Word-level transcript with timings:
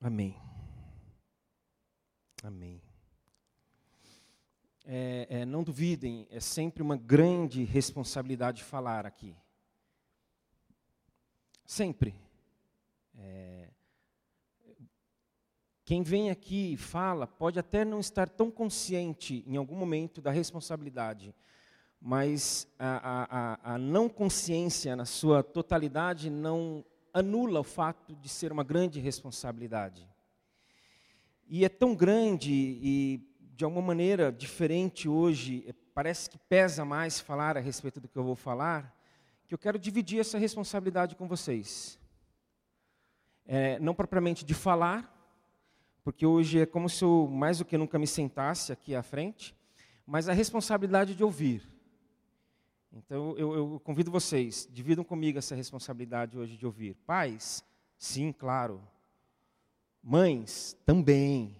Amém. 0.00 0.36
Amém. 2.42 2.82
É, 4.84 5.26
é, 5.28 5.44
não 5.44 5.64
duvidem, 5.64 6.28
é 6.30 6.38
sempre 6.38 6.82
uma 6.82 6.96
grande 6.96 7.64
responsabilidade 7.64 8.62
falar 8.62 9.06
aqui. 9.06 9.34
Sempre. 11.64 12.14
É, 13.18 13.68
quem 15.84 16.02
vem 16.02 16.30
aqui 16.30 16.74
e 16.74 16.76
fala 16.76 17.26
pode 17.26 17.58
até 17.58 17.84
não 17.84 17.98
estar 17.98 18.28
tão 18.28 18.50
consciente 18.50 19.42
em 19.46 19.56
algum 19.56 19.76
momento 19.76 20.20
da 20.20 20.30
responsabilidade, 20.30 21.34
mas 22.00 22.68
a, 22.78 23.56
a, 23.62 23.74
a 23.74 23.78
não 23.78 24.08
consciência 24.08 24.94
na 24.94 25.04
sua 25.04 25.42
totalidade 25.42 26.28
não 26.28 26.84
anula 27.16 27.60
o 27.60 27.64
fato 27.64 28.14
de 28.14 28.28
ser 28.28 28.52
uma 28.52 28.62
grande 28.62 29.00
responsabilidade. 29.00 30.06
E 31.48 31.64
é 31.64 31.68
tão 31.68 31.94
grande 31.94 32.52
e, 32.52 33.20
de 33.54 33.64
alguma 33.64 33.80
maneira, 33.80 34.30
diferente 34.30 35.08
hoje, 35.08 35.64
é, 35.66 35.72
parece 35.94 36.28
que 36.28 36.36
pesa 36.36 36.84
mais 36.84 37.18
falar 37.18 37.56
a 37.56 37.60
respeito 37.60 38.00
do 38.00 38.06
que 38.06 38.18
eu 38.18 38.22
vou 38.22 38.36
falar, 38.36 38.94
que 39.46 39.54
eu 39.54 39.58
quero 39.58 39.78
dividir 39.78 40.20
essa 40.20 40.36
responsabilidade 40.36 41.16
com 41.16 41.26
vocês. 41.26 41.98
É, 43.46 43.78
não 43.78 43.94
propriamente 43.94 44.44
de 44.44 44.52
falar, 44.52 45.10
porque 46.04 46.26
hoje 46.26 46.60
é 46.60 46.66
como 46.66 46.86
se 46.86 47.02
eu 47.02 47.26
mais 47.32 47.58
do 47.58 47.64
que 47.64 47.78
nunca 47.78 47.98
me 47.98 48.06
sentasse 48.06 48.72
aqui 48.72 48.94
à 48.94 49.02
frente, 49.02 49.56
mas 50.06 50.28
a 50.28 50.34
responsabilidade 50.34 51.14
de 51.14 51.24
ouvir. 51.24 51.66
Então 52.96 53.36
eu, 53.36 53.54
eu 53.54 53.80
convido 53.84 54.10
vocês, 54.10 54.66
dividam 54.72 55.04
comigo 55.04 55.38
essa 55.38 55.54
responsabilidade 55.54 56.38
hoje 56.38 56.56
de 56.56 56.64
ouvir. 56.64 56.94
Pais, 57.06 57.62
sim, 57.98 58.32
claro. 58.32 58.80
Mães, 60.02 60.74
também. 60.86 61.54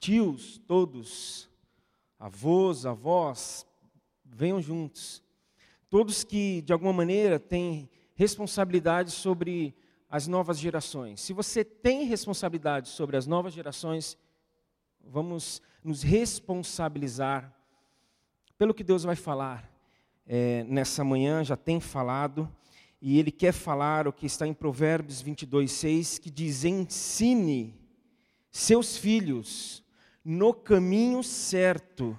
Tios, 0.00 0.56
todos. 0.66 1.50
Avós, 2.18 2.86
avós, 2.86 3.66
venham 4.24 4.62
juntos. 4.62 5.22
Todos 5.90 6.24
que, 6.24 6.62
de 6.62 6.72
alguma 6.72 6.92
maneira, 6.92 7.38
têm 7.38 7.90
responsabilidade 8.14 9.10
sobre 9.10 9.74
as 10.08 10.26
novas 10.26 10.58
gerações. 10.58 11.20
Se 11.20 11.34
você 11.34 11.62
tem 11.62 12.04
responsabilidade 12.04 12.88
sobre 12.88 13.18
as 13.18 13.26
novas 13.26 13.52
gerações, 13.52 14.16
vamos 15.04 15.60
nos 15.84 16.02
responsabilizar 16.02 17.54
pelo 18.56 18.72
que 18.72 18.84
Deus 18.84 19.02
vai 19.02 19.16
falar 19.16 19.71
é, 20.26 20.64
nessa 20.64 21.02
manhã, 21.04 21.42
já 21.44 21.56
tem 21.56 21.80
falado, 21.80 22.50
e 23.00 23.18
ele 23.18 23.32
quer 23.32 23.52
falar 23.52 24.06
o 24.06 24.12
que 24.12 24.26
está 24.26 24.46
em 24.46 24.54
Provérbios 24.54 25.20
22, 25.20 25.70
6, 25.70 26.18
que 26.18 26.30
diz: 26.30 26.64
ensine 26.64 27.74
seus 28.50 28.96
filhos 28.96 29.82
no 30.24 30.54
caminho 30.54 31.22
certo, 31.22 32.16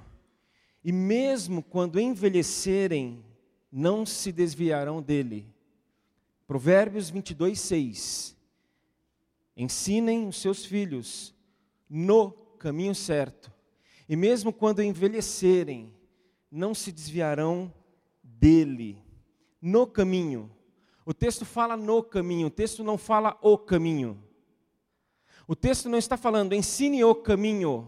e 0.83 0.91
mesmo 0.91 1.63
quando 1.63 1.99
envelhecerem, 1.99 3.23
não 3.71 4.05
se 4.05 4.31
desviarão 4.31 5.01
dele. 5.01 5.47
Provérbios 6.45 7.09
22, 7.09 7.59
6. 7.59 8.35
Ensinem 9.55 10.27
os 10.27 10.41
seus 10.41 10.65
filhos 10.65 11.33
no 11.89 12.31
caminho 12.59 12.93
certo, 12.93 13.51
e 14.09 14.15
mesmo 14.15 14.51
quando 14.51 14.83
envelhecerem, 14.83 15.93
não 16.51 16.73
se 16.73 16.91
desviarão 16.91 17.73
dele, 18.39 19.01
no 19.61 19.87
caminho. 19.87 20.51
O 21.05 21.13
texto 21.13 21.45
fala 21.45 21.75
no 21.75 22.01
caminho, 22.03 22.47
o 22.47 22.51
texto 22.51 22.83
não 22.83 22.97
fala 22.97 23.37
o 23.41 23.57
caminho. 23.57 24.21
O 25.47 25.55
texto 25.55 25.89
não 25.89 25.97
está 25.97 26.15
falando 26.15 26.53
ensine 26.53 27.03
o 27.03 27.13
caminho, 27.13 27.87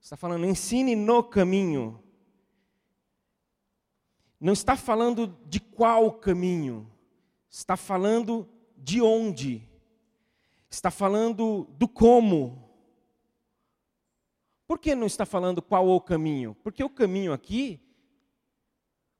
está 0.00 0.16
falando 0.16 0.46
ensine 0.46 0.94
no 0.94 1.22
caminho. 1.22 2.02
Não 4.38 4.52
está 4.52 4.76
falando 4.76 5.36
de 5.46 5.58
qual 5.58 6.12
caminho, 6.12 6.90
está 7.48 7.76
falando 7.76 8.48
de 8.76 9.00
onde, 9.00 9.68
está 10.70 10.90
falando 10.90 11.66
do 11.76 11.88
como. 11.88 12.70
Por 14.66 14.78
que 14.78 14.94
não 14.94 15.06
está 15.06 15.24
falando 15.24 15.62
qual 15.62 15.88
o 15.88 16.00
caminho? 16.00 16.54
Porque 16.62 16.84
o 16.84 16.90
caminho 16.90 17.32
aqui 17.32 17.80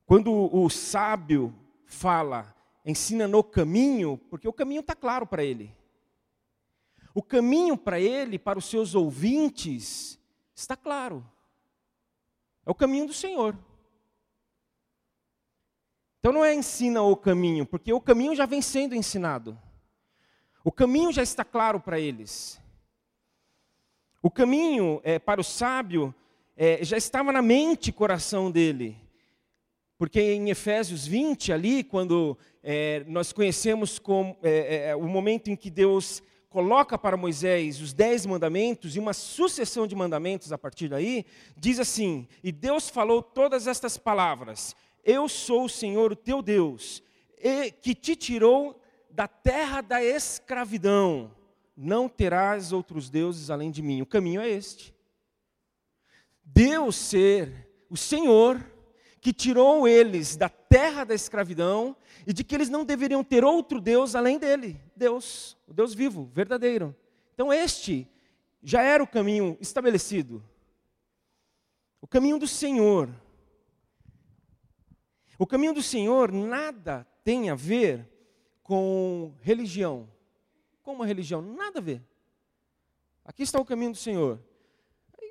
quando 0.06 0.32
o 0.32 0.70
sábio 0.70 1.52
fala, 1.84 2.54
ensina 2.84 3.26
no 3.26 3.42
caminho, 3.42 4.16
porque 4.30 4.46
o 4.46 4.52
caminho 4.52 4.80
está 4.80 4.94
claro 4.94 5.26
para 5.26 5.42
ele. 5.44 5.74
O 7.12 7.22
caminho 7.22 7.76
para 7.76 7.98
ele, 7.98 8.38
para 8.38 8.58
os 8.58 8.66
seus 8.66 8.94
ouvintes, 8.94 10.16
está 10.54 10.76
claro. 10.76 11.26
É 12.64 12.70
o 12.70 12.74
caminho 12.74 13.06
do 13.06 13.12
Senhor. 13.12 13.58
Então 16.20 16.32
não 16.32 16.44
é 16.44 16.54
ensina 16.54 17.02
o 17.02 17.16
caminho, 17.16 17.66
porque 17.66 17.92
o 17.92 18.00
caminho 18.00 18.34
já 18.34 18.46
vem 18.46 18.62
sendo 18.62 18.94
ensinado. 18.94 19.58
O 20.62 20.70
caminho 20.70 21.12
já 21.12 21.22
está 21.22 21.44
claro 21.44 21.80
para 21.80 21.98
eles. 21.98 22.60
O 24.22 24.30
caminho 24.30 25.00
é, 25.04 25.18
para 25.18 25.40
o 25.40 25.44
sábio 25.44 26.14
é, 26.56 26.84
já 26.84 26.96
estava 26.96 27.32
na 27.32 27.42
mente 27.42 27.90
e 27.90 27.92
coração 27.92 28.50
dele. 28.50 29.05
Porque 29.98 30.20
em 30.20 30.50
Efésios 30.50 31.06
20, 31.06 31.52
ali, 31.52 31.82
quando 31.82 32.36
é, 32.62 33.02
nós 33.06 33.32
conhecemos 33.32 33.98
com, 33.98 34.36
é, 34.42 34.50
é, 34.50 34.88
é, 34.88 34.96
o 34.96 35.04
momento 35.04 35.48
em 35.48 35.56
que 35.56 35.70
Deus 35.70 36.22
coloca 36.50 36.98
para 36.98 37.16
Moisés 37.16 37.80
os 37.80 37.94
dez 37.94 38.26
mandamentos 38.26 38.94
e 38.94 38.98
uma 38.98 39.14
sucessão 39.14 39.86
de 39.86 39.94
mandamentos 39.94 40.52
a 40.52 40.58
partir 40.58 40.88
daí, 40.88 41.24
diz 41.56 41.80
assim: 41.80 42.28
E 42.42 42.52
Deus 42.52 42.90
falou 42.90 43.22
todas 43.22 43.66
estas 43.66 43.96
palavras: 43.96 44.76
Eu 45.02 45.28
sou 45.28 45.64
o 45.64 45.68
Senhor, 45.68 46.12
o 46.12 46.16
teu 46.16 46.42
Deus, 46.42 47.02
que 47.80 47.94
te 47.94 48.14
tirou 48.14 48.78
da 49.10 49.26
terra 49.26 49.80
da 49.80 50.04
escravidão. 50.04 51.30
Não 51.74 52.06
terás 52.08 52.70
outros 52.70 53.08
deuses 53.08 53.48
além 53.48 53.70
de 53.70 53.80
mim. 53.82 54.02
O 54.02 54.06
caminho 54.06 54.40
é 54.42 54.48
este. 54.48 54.94
Deus 56.44 56.96
ser 56.96 57.68
o 57.88 57.96
Senhor 57.96 58.64
que 59.26 59.32
tirou 59.32 59.88
eles 59.88 60.36
da 60.36 60.48
terra 60.48 61.02
da 61.02 61.12
escravidão 61.12 61.96
e 62.24 62.32
de 62.32 62.44
que 62.44 62.54
eles 62.54 62.68
não 62.68 62.84
deveriam 62.84 63.24
ter 63.24 63.42
outro 63.44 63.80
Deus 63.80 64.14
além 64.14 64.38
dele, 64.38 64.80
Deus, 64.94 65.56
o 65.66 65.74
Deus 65.74 65.92
vivo, 65.92 66.30
verdadeiro. 66.32 66.94
Então 67.34 67.52
este 67.52 68.08
já 68.62 68.82
era 68.82 69.02
o 69.02 69.06
caminho 69.06 69.58
estabelecido. 69.60 70.44
O 72.00 72.06
caminho 72.06 72.38
do 72.38 72.46
Senhor. 72.46 73.10
O 75.36 75.44
caminho 75.44 75.74
do 75.74 75.82
Senhor 75.82 76.30
nada 76.30 77.04
tem 77.24 77.50
a 77.50 77.56
ver 77.56 78.08
com 78.62 79.34
religião. 79.40 80.08
Com 80.84 80.92
uma 80.92 81.04
religião, 81.04 81.42
nada 81.42 81.80
a 81.80 81.82
ver. 81.82 82.00
Aqui 83.24 83.42
está 83.42 83.58
o 83.58 83.64
caminho 83.64 83.90
do 83.90 83.98
Senhor 83.98 84.38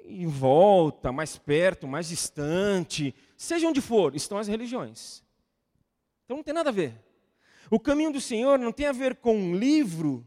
em 0.08 0.28
volta, 0.28 1.12
mais 1.12 1.38
perto, 1.38 1.88
mais 1.88 2.08
distante, 2.08 3.14
seja 3.36 3.68
onde 3.68 3.82
for, 3.82 4.16
estão 4.16 4.38
as 4.38 4.48
religiões. 4.48 5.24
Então 6.26 6.38
não 6.38 6.44
tem 6.44 6.54
nada 6.54 6.70
a 6.70 6.74
ver. 6.74 6.94
O 7.70 7.80
caminho 7.80 8.12
do 8.12 8.22
Senhor 8.22 8.60
não 8.60 8.72
tem 8.72 8.86
a 8.86 8.92
ver 8.92 9.16
com 9.16 9.36
um 9.36 9.56
livro 9.56 10.26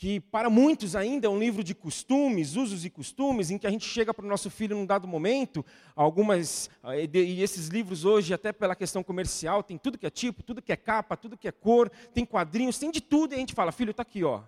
que 0.00 0.18
para 0.18 0.48
muitos 0.48 0.96
ainda 0.96 1.26
é 1.26 1.30
um 1.30 1.38
livro 1.38 1.62
de 1.62 1.74
costumes, 1.74 2.56
usos 2.56 2.86
e 2.86 2.90
costumes, 2.90 3.50
em 3.50 3.58
que 3.58 3.66
a 3.66 3.70
gente 3.70 3.84
chega 3.84 4.14
para 4.14 4.24
o 4.24 4.28
nosso 4.28 4.48
filho 4.48 4.74
num 4.74 4.86
dado 4.86 5.06
momento, 5.06 5.62
algumas, 5.94 6.70
eh, 6.84 7.06
e 7.12 7.42
esses 7.42 7.68
livros 7.68 8.06
hoje, 8.06 8.32
até 8.32 8.50
pela 8.50 8.74
questão 8.74 9.02
comercial, 9.02 9.62
tem 9.62 9.76
tudo 9.76 9.98
que 9.98 10.06
é 10.06 10.10
tipo, 10.10 10.42
tudo 10.42 10.62
que 10.62 10.72
é 10.72 10.76
capa, 10.76 11.18
tudo 11.18 11.36
que 11.36 11.46
é 11.46 11.52
cor, 11.52 11.90
tem 12.14 12.24
quadrinhos, 12.24 12.78
tem 12.78 12.90
de 12.90 13.02
tudo, 13.02 13.34
e 13.34 13.36
a 13.36 13.38
gente 13.40 13.52
fala, 13.52 13.72
filho, 13.72 13.90
está 13.90 14.00
aqui, 14.00 14.24
ó. 14.24 14.42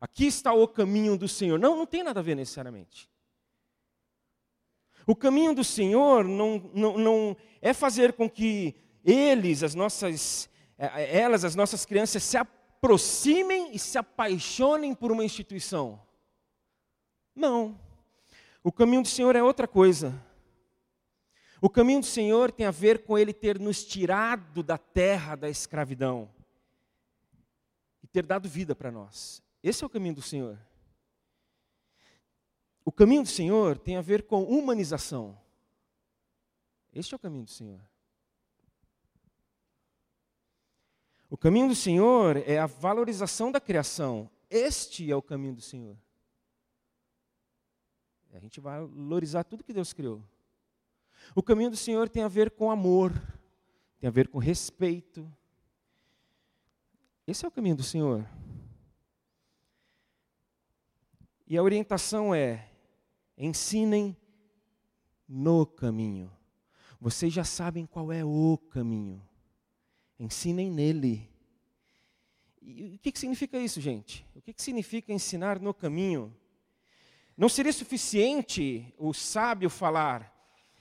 Aqui 0.00 0.26
está 0.26 0.52
o 0.52 0.66
caminho 0.66 1.16
do 1.16 1.28
Senhor. 1.28 1.60
Não, 1.60 1.76
não 1.76 1.86
tem 1.86 2.02
nada 2.02 2.18
a 2.18 2.22
ver 2.22 2.34
necessariamente. 2.34 3.08
O 5.08 5.16
caminho 5.16 5.54
do 5.54 5.64
Senhor 5.64 6.22
não, 6.22 6.70
não, 6.74 6.98
não 6.98 7.36
é 7.62 7.72
fazer 7.72 8.12
com 8.12 8.28
que 8.28 8.74
eles, 9.02 9.62
as 9.62 9.74
nossas, 9.74 10.50
é, 10.76 11.02
é, 11.02 11.20
elas, 11.20 11.46
as 11.46 11.54
nossas 11.54 11.86
crianças, 11.86 12.22
se 12.22 12.36
aproximem 12.36 13.74
e 13.74 13.78
se 13.78 13.96
apaixonem 13.96 14.94
por 14.94 15.10
uma 15.10 15.24
instituição. 15.24 15.98
Não. 17.34 17.80
O 18.62 18.70
caminho 18.70 19.00
do 19.00 19.08
Senhor 19.08 19.34
é 19.34 19.42
outra 19.42 19.66
coisa. 19.66 20.12
O 21.58 21.70
caminho 21.70 22.00
do 22.00 22.06
Senhor 22.06 22.52
tem 22.52 22.66
a 22.66 22.70
ver 22.70 23.02
com 23.02 23.16
Ele 23.16 23.32
ter 23.32 23.58
nos 23.58 23.82
tirado 23.82 24.62
da 24.62 24.76
terra 24.76 25.36
da 25.36 25.48
escravidão 25.48 26.28
e 28.02 28.06
ter 28.06 28.26
dado 28.26 28.46
vida 28.46 28.76
para 28.76 28.90
nós. 28.90 29.42
Esse 29.62 29.82
é 29.82 29.86
o 29.86 29.90
caminho 29.90 30.16
do 30.16 30.22
Senhor. 30.22 30.58
O 32.88 32.90
caminho 32.90 33.22
do 33.22 33.28
Senhor 33.28 33.76
tem 33.76 33.98
a 33.98 34.00
ver 34.00 34.22
com 34.22 34.44
humanização. 34.44 35.38
Este 36.90 37.12
é 37.12 37.16
o 37.16 37.18
caminho 37.18 37.44
do 37.44 37.50
Senhor. 37.50 37.78
O 41.28 41.36
caminho 41.36 41.68
do 41.68 41.74
Senhor 41.74 42.38
é 42.38 42.58
a 42.58 42.64
valorização 42.64 43.52
da 43.52 43.60
criação. 43.60 44.30
este 44.48 45.12
é 45.12 45.14
o 45.14 45.20
caminho 45.20 45.54
do 45.54 45.60
Senhor. 45.60 45.98
A 48.32 48.38
gente 48.38 48.58
vai 48.58 48.80
valorizar 48.80 49.44
tudo 49.44 49.62
que 49.62 49.74
Deus 49.74 49.92
criou. 49.92 50.24
O 51.34 51.42
caminho 51.42 51.68
do 51.68 51.76
Senhor 51.76 52.08
tem 52.08 52.22
a 52.22 52.28
ver 52.28 52.52
com 52.52 52.70
amor, 52.70 53.12
tem 54.00 54.08
a 54.08 54.10
ver 54.10 54.28
com 54.28 54.38
respeito. 54.38 55.30
Esse 57.26 57.44
é 57.44 57.48
o 57.48 57.52
caminho 57.52 57.76
do 57.76 57.82
Senhor. 57.82 58.26
E 61.46 61.54
a 61.54 61.62
orientação 61.62 62.34
é: 62.34 62.67
ensinem 63.38 64.16
no 65.28 65.64
caminho. 65.64 66.30
Vocês 67.00 67.32
já 67.32 67.44
sabem 67.44 67.86
qual 67.86 68.12
é 68.12 68.24
o 68.24 68.58
caminho. 68.70 69.22
Ensinem 70.18 70.70
nele. 70.70 71.30
E 72.60 72.96
o 72.96 72.98
que, 72.98 73.12
que 73.12 73.18
significa 73.18 73.58
isso, 73.58 73.80
gente? 73.80 74.26
O 74.34 74.42
que, 74.42 74.52
que 74.52 74.60
significa 74.60 75.12
ensinar 75.12 75.60
no 75.60 75.72
caminho? 75.72 76.34
Não 77.36 77.48
seria 77.48 77.72
suficiente 77.72 78.92
o 78.98 79.14
sábio 79.14 79.70
falar, 79.70 80.34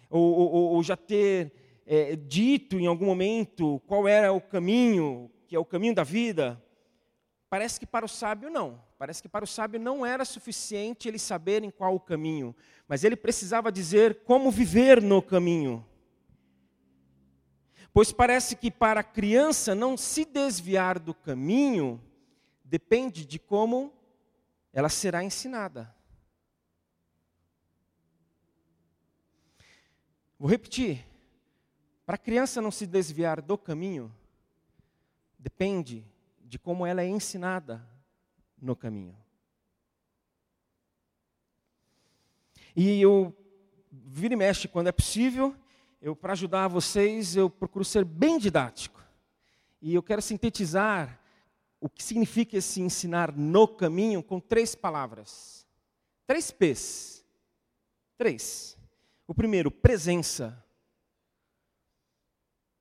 ou, 0.10 0.34
ou, 0.34 0.52
ou 0.74 0.84
já 0.84 0.98
ter 0.98 1.54
é, 1.86 2.16
dito 2.16 2.80
em 2.80 2.88
algum 2.88 3.06
momento 3.06 3.80
qual 3.86 4.08
era 4.08 4.34
o 4.34 4.42
caminho, 4.42 5.32
que 5.48 5.56
é 5.56 5.60
o 5.60 5.66
caminho 5.66 5.94
da 5.94 6.04
vida? 6.04 6.62
Parece 7.50 7.80
que 7.80 7.86
para 7.86 8.06
o 8.06 8.10
sábio 8.10 8.50
não. 8.50 8.82
Parece 8.98 9.22
que 9.22 9.30
para 9.30 9.46
o 9.46 9.48
sábio 9.48 9.80
não 9.80 10.06
era 10.06 10.26
suficiente 10.26 11.08
ele 11.08 11.20
saber 11.20 11.64
em 11.64 11.72
qual 11.72 11.96
o 11.96 12.00
caminho, 12.00 12.56
mas 12.88 13.04
ele 13.04 13.16
precisava 13.16 13.72
dizer 13.72 14.24
como 14.24 14.52
viver 14.52 15.02
no 15.02 15.22
caminho. 15.22 15.86
Pois 17.94 18.12
parece 18.12 18.56
que 18.56 18.70
para 18.70 19.00
a 19.00 19.04
criança 19.04 19.74
não 19.74 19.96
se 19.98 20.26
desviar 20.26 21.00
do 21.00 21.14
caminho 21.14 22.02
depende 22.64 23.26
de 23.26 23.40
como 23.40 23.94
ela 24.74 24.90
será 24.90 25.24
ensinada. 25.24 25.96
Vou 30.38 30.50
repetir. 30.50 31.04
Para 32.06 32.16
a 32.16 32.20
criança 32.20 32.62
não 32.62 32.72
se 32.72 32.86
desviar 32.86 33.42
do 33.42 33.58
caminho, 33.58 34.14
depende 35.38 36.06
de 36.48 36.58
como 36.58 36.86
ela 36.86 37.02
é 37.02 37.08
ensinada 37.08 37.86
no 38.60 38.76
caminho. 38.76 39.16
E 42.76 43.02
eu 43.02 43.36
vira 43.92 44.34
e 44.34 44.38
mexe 44.38 44.68
quando 44.68 44.88
é 44.88 44.92
possível, 44.92 45.56
eu 46.02 46.16
para 46.16 46.34
ajudar 46.34 46.68
vocês, 46.68 47.36
eu 47.36 47.50
procuro 47.50 47.84
ser 47.84 48.06
bem 48.06 48.38
didático. 48.38 49.04
E 49.82 49.94
eu 49.94 50.02
quero 50.02 50.22
sintetizar 50.22 51.20
o 51.80 51.90
que 51.90 52.04
significa 52.04 52.58
esse 52.58 52.82
ensinar 52.82 53.36
no 53.36 53.68
caminho 53.68 54.24
com 54.24 54.40
três 54.40 54.74
palavras. 54.74 55.68
Três 56.26 56.50
P's. 56.50 57.26
Três. 58.18 58.78
O 59.28 59.34
primeiro, 59.34 59.70
presença. 59.70 60.64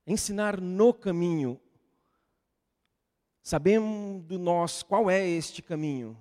Ensinar 0.06 0.60
no 0.60 0.94
caminho. 0.94 1.60
Sabendo 3.46 4.40
nós 4.40 4.82
qual 4.82 5.08
é 5.08 5.24
este 5.24 5.62
caminho, 5.62 6.18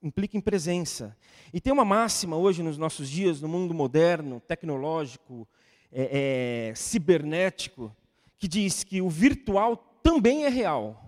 implica 0.00 0.36
em 0.36 0.40
presença. 0.40 1.16
E 1.52 1.60
tem 1.60 1.72
uma 1.72 1.84
máxima 1.84 2.36
hoje 2.36 2.62
nos 2.62 2.78
nossos 2.78 3.10
dias, 3.10 3.40
no 3.40 3.48
mundo 3.48 3.74
moderno, 3.74 4.38
tecnológico, 4.38 5.44
é, 5.90 6.68
é, 6.68 6.74
cibernético, 6.76 7.92
que 8.38 8.46
diz 8.46 8.84
que 8.84 9.02
o 9.02 9.10
virtual 9.10 9.76
também 10.04 10.44
é 10.44 10.48
real, 10.48 11.04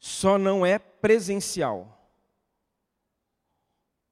só 0.00 0.38
não 0.38 0.66
é 0.66 0.76
presencial. 0.76 2.04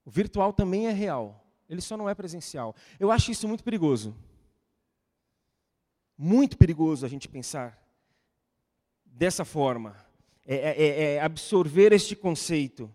O 0.05 0.13
virtual 0.13 0.53
também 0.53 0.87
é 0.87 0.93
real, 0.93 1.45
ele 1.69 1.81
só 1.81 1.97
não 1.97 2.09
é 2.09 2.15
presencial. 2.15 2.73
Eu 3.01 3.11
acho 3.11 3.33
isso 3.33 3.49
muito 3.49 3.65
perigoso. 3.65 4.17
Muito 6.17 6.57
perigoso 6.57 7.05
a 7.05 7.09
gente 7.09 7.29
pensar 7.29 7.83
dessa 9.13 9.45
forma, 9.45 9.97
é, 10.45 10.57
é, 10.57 10.71
é, 10.71 11.15
é 11.15 11.21
absorver 11.21 11.93
este 11.93 12.17
conceito. 12.17 12.93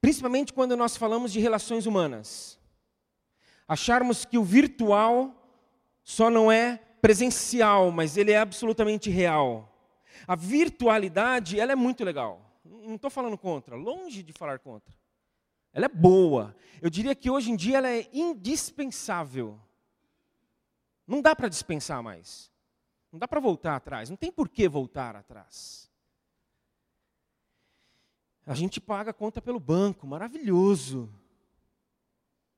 Principalmente 0.00 0.52
quando 0.52 0.76
nós 0.76 0.96
falamos 0.96 1.32
de 1.32 1.40
relações 1.40 1.86
humanas. 1.86 2.58
Acharmos 3.66 4.24
que 4.24 4.36
o 4.36 4.44
virtual 4.44 5.34
só 6.02 6.28
não 6.28 6.52
é 6.52 6.76
presencial, 7.00 7.90
mas 7.90 8.16
ele 8.16 8.32
é 8.32 8.38
absolutamente 8.38 9.08
real. 9.08 9.70
A 10.26 10.36
virtualidade, 10.36 11.58
ela 11.58 11.72
é 11.72 11.76
muito 11.76 12.04
legal. 12.04 12.40
Não 12.64 12.96
estou 12.96 13.10
falando 13.10 13.38
contra, 13.38 13.74
longe 13.74 14.22
de 14.22 14.32
falar 14.32 14.58
contra. 14.58 14.94
Ela 15.72 15.86
é 15.86 15.88
boa. 15.88 16.54
Eu 16.80 16.90
diria 16.90 17.14
que 17.14 17.30
hoje 17.30 17.50
em 17.50 17.56
dia 17.56 17.78
ela 17.78 17.90
é 17.90 18.08
indispensável. 18.12 19.58
Não 21.06 21.20
dá 21.20 21.34
para 21.34 21.48
dispensar 21.48 22.02
mais. 22.02 22.50
Não 23.14 23.18
dá 23.20 23.28
para 23.28 23.38
voltar 23.38 23.76
atrás, 23.76 24.10
não 24.10 24.16
tem 24.16 24.32
por 24.32 24.48
que 24.48 24.68
voltar 24.68 25.14
atrás. 25.14 25.88
A 28.44 28.54
gente 28.54 28.80
paga 28.80 29.12
a 29.12 29.14
conta 29.14 29.40
pelo 29.40 29.60
banco, 29.60 30.04
maravilhoso. 30.04 31.08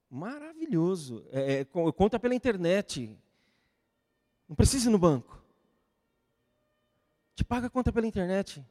Maravilhoso. 0.08 1.26
É, 1.30 1.60
é 1.60 1.64
conta 1.94 2.18
pela 2.18 2.34
internet. 2.34 3.14
Não 4.48 4.56
precisa 4.56 4.88
ir 4.88 4.92
no 4.92 4.98
banco. 4.98 5.44
Te 7.34 7.44
paga 7.44 7.66
a 7.66 7.70
conta 7.70 7.92
pela 7.92 8.06
internet. 8.06 8.64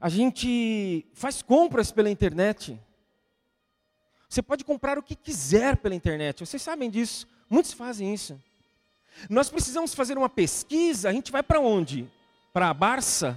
A 0.00 0.08
gente 0.08 1.04
faz 1.14 1.42
compras 1.42 1.90
pela 1.90 2.08
internet. 2.08 2.80
Você 4.28 4.40
pode 4.40 4.64
comprar 4.64 4.98
o 4.98 5.02
que 5.02 5.16
quiser 5.16 5.76
pela 5.76 5.96
internet. 5.96 6.46
Vocês 6.46 6.62
sabem 6.62 6.88
disso. 6.88 7.26
Muitos 7.50 7.72
fazem 7.72 8.14
isso. 8.14 8.40
Nós 9.28 9.48
precisamos 9.50 9.94
fazer 9.94 10.18
uma 10.18 10.28
pesquisa, 10.28 11.08
a 11.08 11.12
gente 11.12 11.32
vai 11.32 11.42
para 11.42 11.60
onde? 11.60 12.10
Para 12.52 12.68
a 12.70 12.74
Barça? 12.74 13.30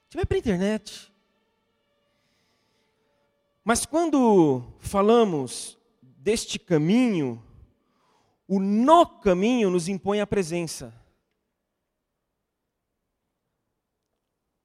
A 0.00 0.04
gente 0.04 0.16
vai 0.16 0.26
para 0.26 0.36
a 0.36 0.38
internet. 0.38 1.12
Mas 3.62 3.84
quando 3.84 4.62
falamos 4.80 5.76
deste 6.00 6.58
caminho, 6.58 7.42
o 8.46 8.58
no 8.58 9.04
caminho 9.04 9.68
nos 9.68 9.88
impõe 9.88 10.20
a 10.20 10.26
presença. 10.26 10.94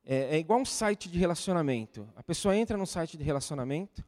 É, 0.06 0.36
é, 0.36 0.40
igual 0.40 0.60
um 0.60 0.66
site 0.66 1.10
de 1.10 1.18
relacionamento. 1.18 2.08
A 2.16 2.24
pessoa 2.24 2.56
entra 2.56 2.78
no 2.78 2.86
site 2.86 3.18
de 3.18 3.24
relacionamento, 3.24 4.04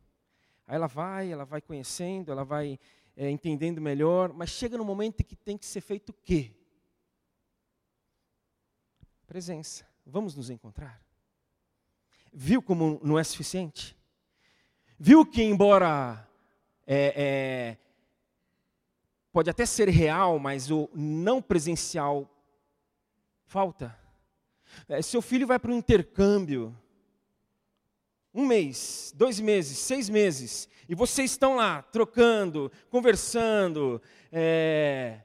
Aí 0.67 0.75
ela 0.75 0.87
vai, 0.87 1.31
ela 1.31 1.45
vai 1.45 1.61
conhecendo, 1.61 2.31
ela 2.31 2.43
vai 2.43 2.79
é, 3.15 3.29
entendendo 3.29 3.79
melhor, 3.79 4.33
mas 4.33 4.49
chega 4.49 4.77
no 4.77 4.85
momento 4.85 5.23
que 5.23 5.35
tem 5.35 5.57
que 5.57 5.65
ser 5.65 5.81
feito 5.81 6.09
o 6.09 6.13
quê? 6.13 6.51
Presença. 9.27 9.87
Vamos 10.05 10.35
nos 10.35 10.49
encontrar. 10.49 11.01
Viu 12.31 12.61
como 12.61 12.99
não 13.03 13.17
é 13.17 13.23
suficiente? 13.23 13.95
Viu 14.99 15.25
que, 15.25 15.41
embora 15.41 16.27
é, 16.85 17.13
é, 17.15 17.77
pode 19.31 19.49
até 19.49 19.65
ser 19.65 19.89
real, 19.89 20.39
mas 20.39 20.69
o 20.71 20.89
não 20.93 21.41
presencial 21.41 22.29
falta? 23.45 23.97
Seu 25.03 25.21
filho 25.21 25.47
vai 25.47 25.59
para 25.59 25.71
um 25.71 25.77
intercâmbio 25.77 26.75
um 28.35 28.45
mês, 28.45 29.13
dois 29.15 29.39
meses, 29.39 29.77
seis 29.77 30.09
meses, 30.09 30.67
e 30.89 30.93
vocês 30.93 31.31
estão 31.31 31.55
lá 31.55 31.81
trocando, 31.81 32.69
conversando, 32.89 34.01
é, 34.29 35.21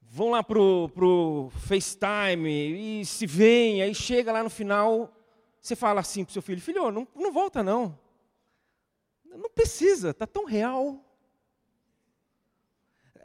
vão 0.00 0.30
lá 0.30 0.42
para 0.42 0.58
o 0.60 1.50
FaceTime 1.66 3.00
e 3.00 3.04
se 3.04 3.26
veem, 3.26 3.82
aí 3.82 3.92
chega 3.92 4.30
lá 4.30 4.44
no 4.44 4.48
final, 4.48 5.12
você 5.60 5.74
fala 5.74 6.00
assim 6.00 6.24
para 6.24 6.30
o 6.30 6.32
seu 6.32 6.40
filho: 6.40 6.60
Filho, 6.60 6.90
não, 6.90 7.06
não 7.16 7.32
volta 7.32 7.62
não. 7.62 7.98
Não 9.24 9.50
precisa, 9.50 10.10
está 10.10 10.26
tão 10.26 10.44
real. 10.44 11.04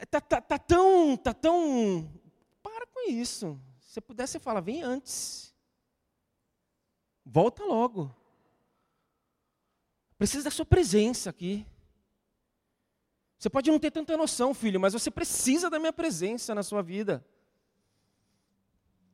Está 0.01 0.19
tá, 0.19 0.41
tá 0.41 0.57
tão, 0.57 1.15
tá 1.15 1.33
tão. 1.33 2.11
Para 2.61 2.85
com 2.87 3.09
isso. 3.09 3.59
Se 3.79 4.01
puder, 4.01 4.27
você 4.27 4.39
fala: 4.39 4.59
Vem 4.59 4.81
antes. 4.81 5.55
Volta 7.23 7.63
logo. 7.63 8.13
Precisa 10.23 10.45
da 10.45 10.51
sua 10.51 10.65
presença 10.65 11.29
aqui. 11.29 11.67
Você 13.37 13.49
pode 13.49 13.69
não 13.69 13.77
ter 13.77 13.91
tanta 13.91 14.15
noção, 14.15 14.53
filho, 14.53 14.79
mas 14.79 14.93
você 14.93 15.11
precisa 15.11 15.69
da 15.69 15.77
minha 15.77 15.91
presença 15.91 16.55
na 16.55 16.63
sua 16.63 16.81
vida. 16.81 17.27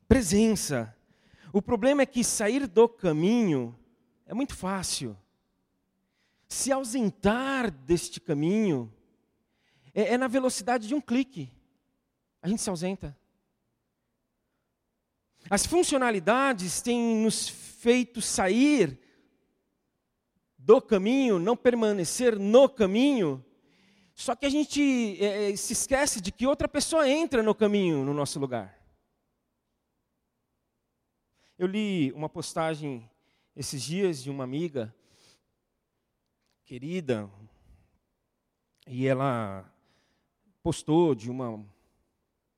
Presença. 0.08 0.96
O 1.52 1.64
problema 1.64 2.04
é 2.04 2.06
que 2.06 2.24
sair 2.24 2.68
do 2.68 2.88
caminho 2.88 3.76
é 4.28 4.36
muito 4.36 4.56
fácil. 4.56 5.18
Se 6.48 6.72
ausentar 6.72 7.72
deste 7.72 8.22
caminho 8.22 8.94
é, 9.96 10.14
é 10.14 10.18
na 10.20 10.28
velocidade 10.28 10.88
de 10.88 10.94
um 10.94 11.02
clique. 11.02 11.52
A 12.40 12.48
gente 12.48 12.62
se 12.62 12.70
ausenta. 12.70 13.18
As 15.50 15.66
funcionalidades 15.66 16.84
têm 16.84 17.24
nos 17.24 17.50
feito 17.50 18.22
sair 18.22 19.09
do 20.70 20.80
caminho, 20.80 21.40
não 21.40 21.58
permanecer 21.58 22.38
no 22.38 22.70
caminho. 22.70 23.44
Só 24.14 24.36
que 24.36 24.46
a 24.46 24.50
gente 24.50 25.18
é, 25.20 25.56
se 25.56 25.74
esquece 25.74 26.22
de 26.22 26.32
que 26.32 26.46
outra 26.46 26.68
pessoa 26.68 27.10
entra 27.10 27.42
no 27.42 27.56
caminho 27.56 28.06
no 28.06 28.14
nosso 28.14 28.40
lugar. 28.40 28.80
Eu 31.58 31.66
li 31.66 32.12
uma 32.12 32.30
postagem 32.30 33.10
esses 33.56 33.82
dias 33.82 34.22
de 34.22 34.30
uma 34.30 34.44
amiga 34.44 34.94
querida, 36.66 37.28
e 38.86 39.08
ela 39.08 39.68
postou 40.62 41.16
de 41.16 41.32
uma 41.32 41.66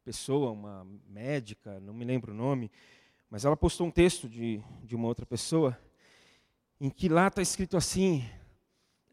pessoa, 0.04 0.52
uma 0.52 0.86
médica, 1.08 1.80
não 1.80 1.94
me 1.94 2.04
lembro 2.04 2.34
o 2.34 2.36
nome, 2.36 2.70
mas 3.30 3.46
ela 3.46 3.56
postou 3.56 3.88
um 3.88 3.92
texto 3.92 4.28
de, 4.28 4.62
de 4.84 4.98
uma 4.98 5.08
outra 5.08 5.26
pessoa, 5.26 5.80
em 6.82 6.90
que 6.90 7.08
lá 7.08 7.28
está 7.28 7.44
escrito 7.44 7.78
assim: 7.78 8.28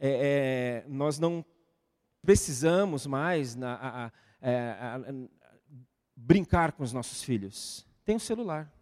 é, 0.01 0.85
é, 0.87 0.89
nós 0.89 1.19
não 1.19 1.45
precisamos 2.23 3.07
mais 3.07 3.55
na, 3.55 3.75
a, 3.75 4.07
a, 4.07 4.13
é, 4.41 4.71
a, 4.71 5.01
brincar 6.17 6.73
com 6.73 6.83
os 6.83 6.95
nossos 6.95 7.23
filhos. 7.23 7.87
Tem 8.07 8.15
o 8.15 8.17
um 8.17 8.19
celular. 8.19 8.73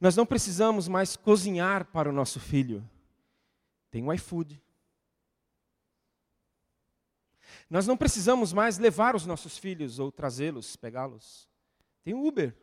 Nós 0.00 0.14
não 0.14 0.24
precisamos 0.24 0.86
mais 0.86 1.16
cozinhar 1.16 1.86
para 1.86 2.08
o 2.08 2.12
nosso 2.12 2.38
filho. 2.38 2.88
Tem 3.90 4.02
o 4.02 4.12
iFood. 4.12 4.62
Nós 7.68 7.84
não 7.84 7.96
precisamos 7.96 8.52
mais 8.52 8.78
levar 8.78 9.16
os 9.16 9.26
nossos 9.26 9.58
filhos 9.58 9.98
ou 9.98 10.12
trazê-los, 10.12 10.76
pegá-los. 10.76 11.48
Tem 12.04 12.14
o 12.14 12.24
Uber. 12.24 12.56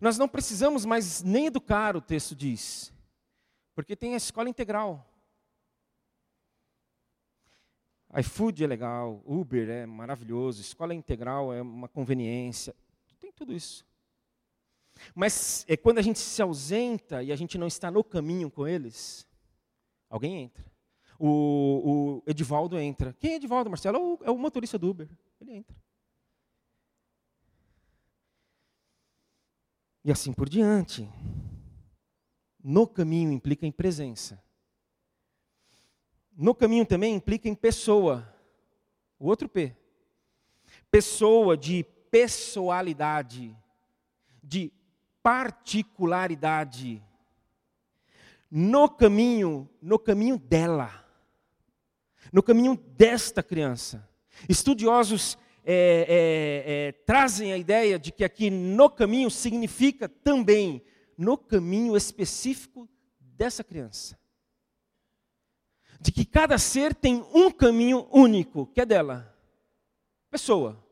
Nós 0.00 0.18
não 0.18 0.28
precisamos 0.28 0.84
mais 0.84 1.22
nem 1.22 1.46
educar, 1.46 1.96
o 1.96 2.00
texto 2.00 2.34
diz, 2.34 2.92
porque 3.74 3.96
tem 3.96 4.14
a 4.14 4.18
escola 4.18 4.48
integral. 4.48 5.10
iFood 8.16 8.62
é 8.62 8.66
legal, 8.66 9.22
Uber 9.26 9.68
é 9.68 9.86
maravilhoso, 9.86 10.60
escola 10.60 10.94
integral 10.94 11.52
é 11.52 11.60
uma 11.60 11.88
conveniência, 11.88 12.74
tem 13.18 13.32
tudo 13.32 13.52
isso. 13.52 13.84
Mas 15.14 15.64
é 15.68 15.76
quando 15.76 15.98
a 15.98 16.02
gente 16.02 16.18
se 16.18 16.40
ausenta 16.40 17.22
e 17.22 17.32
a 17.32 17.36
gente 17.36 17.58
não 17.58 17.66
está 17.66 17.90
no 17.90 18.04
caminho 18.04 18.50
com 18.50 18.66
eles, 18.66 19.26
alguém 20.08 20.42
entra. 20.44 20.64
O, 21.18 22.20
o 22.20 22.22
Edivaldo 22.26 22.78
entra. 22.78 23.12
Quem 23.14 23.32
é 23.32 23.36
Edivaldo, 23.36 23.70
Marcelo? 23.70 23.96
É 23.96 24.00
o, 24.00 24.18
é 24.24 24.30
o 24.30 24.38
motorista 24.38 24.78
do 24.78 24.90
Uber. 24.90 25.08
Ele 25.40 25.52
entra. 25.52 25.76
E 30.04 30.12
assim 30.12 30.32
por 30.32 30.48
diante. 30.48 31.08
No 32.62 32.86
caminho 32.86 33.32
implica 33.32 33.66
em 33.66 33.72
presença. 33.72 34.42
No 36.36 36.54
caminho 36.54 36.84
também 36.84 37.14
implica 37.14 37.48
em 37.48 37.54
pessoa. 37.54 38.28
O 39.18 39.26
outro 39.28 39.48
P. 39.48 39.74
Pessoa 40.90 41.56
de 41.56 41.84
pessoalidade, 42.10 43.56
de 44.42 44.72
particularidade. 45.22 47.02
No 48.50 48.88
caminho, 48.88 49.68
no 49.80 49.98
caminho 49.98 50.38
dela. 50.38 51.04
No 52.32 52.42
caminho 52.42 52.76
desta 52.76 53.42
criança. 53.42 54.08
Estudiosos 54.48 55.38
é, 55.64 56.06
é, 56.08 56.88
é, 56.88 56.92
trazem 56.92 57.52
a 57.52 57.56
ideia 57.56 57.98
de 57.98 58.12
que 58.12 58.22
aqui 58.22 58.50
no 58.50 58.90
caminho 58.90 59.30
significa 59.30 60.08
também 60.08 60.84
no 61.16 61.38
caminho 61.38 61.96
específico 61.96 62.88
dessa 63.18 63.64
criança. 63.64 64.18
De 66.00 66.12
que 66.12 66.24
cada 66.24 66.58
ser 66.58 66.94
tem 66.94 67.24
um 67.32 67.50
caminho 67.50 68.06
único, 68.12 68.66
que 68.66 68.80
é 68.80 68.84
dela. 68.84 69.34
Pessoa. 70.30 70.84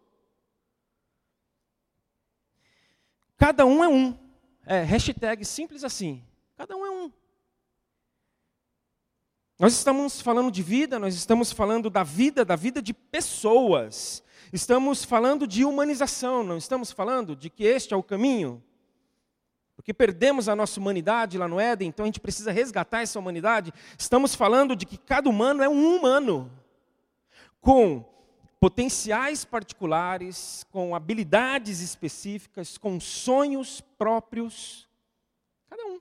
Cada 3.37 3.67
um 3.67 3.85
é 3.85 3.89
um. 3.89 4.17
É, 4.65 4.83
hashtag 4.83 5.45
simples 5.45 5.85
assim. 5.85 6.25
Cada 6.57 6.77
um 6.77 6.87
é 6.87 6.91
um. 6.91 7.13
Nós 9.63 9.75
estamos 9.75 10.21
falando 10.21 10.51
de 10.51 10.61
vida, 10.61 10.99
nós 10.99 11.15
estamos 11.15 11.53
falando 11.53 11.89
da 11.89 12.03
vida, 12.03 12.45
da 12.45 12.57
vida 12.57 12.83
de 12.83 12.93
pessoas. 12.93 14.21
Estamos 14.53 15.05
falando 15.05 15.47
de 15.47 15.65
humanização, 15.65 16.43
não 16.43 16.57
estamos 16.57 16.91
falando 16.91 17.37
de 17.37 17.49
que 17.49 17.63
este 17.63 17.95
é 17.95 17.97
o 17.97 18.03
caminho. 18.03 18.61
Porque 19.77 19.95
perdemos 19.95 20.49
a 20.49 20.57
nossa 20.57 20.81
humanidade 20.81 21.39
lá 21.39 21.47
no 21.47 21.61
Éden, 21.61 21.91
então 21.91 22.03
a 22.03 22.09
gente 22.09 22.19
precisa 22.19 22.51
resgatar 22.51 23.03
essa 23.03 23.21
humanidade. 23.21 23.73
Estamos 23.97 24.35
falando 24.35 24.75
de 24.75 24.85
que 24.85 24.99
cada 24.99 25.31
humano 25.31 25.63
é 25.63 25.69
um 25.69 25.95
humano, 25.97 26.51
com 27.61 28.05
potenciais 28.59 29.45
particulares, 29.45 30.67
com 30.73 30.93
habilidades 30.93 31.79
específicas, 31.79 32.77
com 32.77 32.99
sonhos 32.99 33.81
próprios. 33.97 34.89
Cada 35.71 35.85
um. 35.87 36.01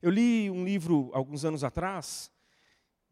Eu 0.00 0.10
li 0.10 0.50
um 0.50 0.64
livro 0.64 1.10
alguns 1.12 1.44
anos 1.44 1.62
atrás, 1.62 2.34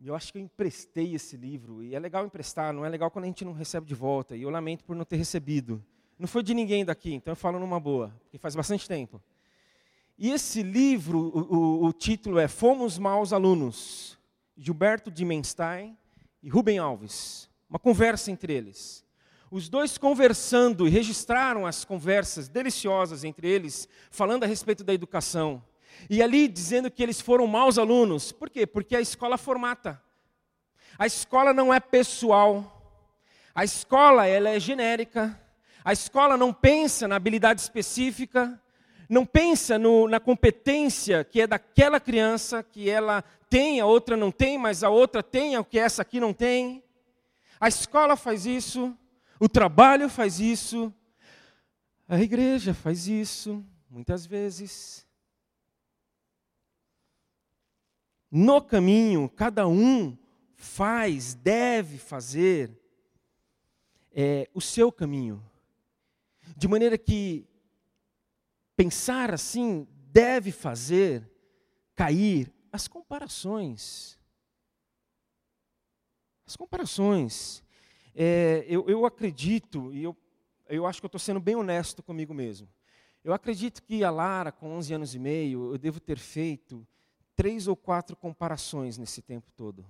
eu 0.08 0.14
acho 0.14 0.32
que 0.32 0.38
eu 0.38 0.42
emprestei 0.42 1.14
esse 1.14 1.36
livro. 1.36 1.82
E 1.82 1.94
é 1.94 1.98
legal 1.98 2.26
emprestar, 2.26 2.72
não 2.72 2.84
é 2.84 2.88
legal 2.88 3.10
quando 3.10 3.24
a 3.24 3.28
gente 3.28 3.44
não 3.44 3.52
recebe 3.52 3.86
de 3.86 3.94
volta. 3.94 4.36
E 4.36 4.42
eu 4.42 4.50
lamento 4.50 4.84
por 4.84 4.94
não 4.94 5.04
ter 5.04 5.16
recebido. 5.16 5.84
Não 6.18 6.28
foi 6.28 6.42
de 6.42 6.54
ninguém 6.54 6.84
daqui, 6.84 7.12
então 7.14 7.32
eu 7.32 7.36
falo 7.36 7.58
numa 7.58 7.80
boa, 7.80 8.14
porque 8.22 8.38
faz 8.38 8.54
bastante 8.54 8.86
tempo. 8.86 9.20
E 10.16 10.30
esse 10.30 10.62
livro, 10.62 11.18
o, 11.18 11.56
o, 11.56 11.84
o 11.86 11.92
título 11.92 12.38
é 12.38 12.46
Fomos 12.46 12.98
Maus 12.98 13.32
Alunos, 13.32 14.16
Gilberto 14.56 15.10
Dimenstein 15.10 15.96
e 16.42 16.48
Rubem 16.48 16.78
Alves. 16.78 17.50
Uma 17.68 17.78
conversa 17.78 18.30
entre 18.30 18.52
eles. 18.52 19.04
Os 19.50 19.68
dois 19.68 19.98
conversando 19.98 20.86
e 20.86 20.90
registraram 20.90 21.66
as 21.66 21.84
conversas 21.84 22.48
deliciosas 22.48 23.24
entre 23.24 23.48
eles, 23.48 23.88
falando 24.10 24.44
a 24.44 24.46
respeito 24.46 24.84
da 24.84 24.94
educação. 24.94 25.62
E 26.08 26.22
ali 26.22 26.48
dizendo 26.48 26.90
que 26.90 27.02
eles 27.02 27.20
foram 27.20 27.46
maus 27.46 27.78
alunos. 27.78 28.32
Por 28.32 28.50
quê? 28.50 28.66
Porque 28.66 28.96
a 28.96 29.00
escola 29.00 29.38
formata. 29.38 30.00
A 30.98 31.06
escola 31.06 31.52
não 31.52 31.72
é 31.72 31.80
pessoal. 31.80 32.70
A 33.54 33.64
escola 33.64 34.26
ela 34.26 34.48
é 34.48 34.60
genérica. 34.60 35.40
A 35.84 35.92
escola 35.92 36.36
não 36.36 36.52
pensa 36.52 37.06
na 37.06 37.16
habilidade 37.16 37.60
específica, 37.60 38.58
não 39.06 39.26
pensa 39.26 39.78
no, 39.78 40.08
na 40.08 40.18
competência 40.18 41.22
que 41.24 41.42
é 41.42 41.46
daquela 41.46 42.00
criança, 42.00 42.62
que 42.62 42.88
ela 42.88 43.22
tem, 43.50 43.80
a 43.80 43.86
outra 43.86 44.16
não 44.16 44.30
tem, 44.30 44.56
mas 44.56 44.82
a 44.82 44.88
outra 44.88 45.22
tem, 45.22 45.58
o 45.58 45.64
que 45.64 45.78
essa 45.78 46.00
aqui 46.00 46.18
não 46.18 46.32
tem. 46.32 46.82
A 47.60 47.68
escola 47.68 48.16
faz 48.16 48.46
isso, 48.46 48.96
o 49.38 49.46
trabalho 49.46 50.08
faz 50.08 50.40
isso, 50.40 50.92
a 52.08 52.18
igreja 52.18 52.72
faz 52.72 53.06
isso, 53.06 53.62
muitas 53.90 54.24
vezes. 54.24 55.03
No 58.36 58.60
caminho, 58.60 59.28
cada 59.28 59.68
um 59.68 60.18
faz, 60.56 61.34
deve 61.34 61.98
fazer 61.98 62.76
é, 64.10 64.50
o 64.52 64.60
seu 64.60 64.90
caminho. 64.90 65.40
De 66.56 66.66
maneira 66.66 66.98
que 66.98 67.46
pensar 68.74 69.32
assim 69.32 69.86
deve 70.10 70.50
fazer 70.50 71.30
cair 71.94 72.52
as 72.72 72.88
comparações. 72.88 74.18
As 76.44 76.56
comparações. 76.56 77.62
É, 78.16 78.64
eu, 78.66 78.88
eu 78.88 79.06
acredito, 79.06 79.94
e 79.94 80.02
eu, 80.02 80.16
eu 80.68 80.86
acho 80.86 81.00
que 81.00 81.06
eu 81.06 81.08
estou 81.08 81.20
sendo 81.20 81.38
bem 81.38 81.54
honesto 81.54 82.02
comigo 82.02 82.34
mesmo. 82.34 82.68
Eu 83.22 83.32
acredito 83.32 83.80
que 83.80 84.02
a 84.02 84.10
Lara, 84.10 84.50
com 84.50 84.72
11 84.72 84.92
anos 84.92 85.14
e 85.14 85.20
meio, 85.20 85.72
eu 85.72 85.78
devo 85.78 86.00
ter 86.00 86.18
feito 86.18 86.84
três 87.36 87.66
ou 87.66 87.76
quatro 87.76 88.16
comparações 88.16 88.98
nesse 88.98 89.22
tempo 89.22 89.50
todo. 89.52 89.84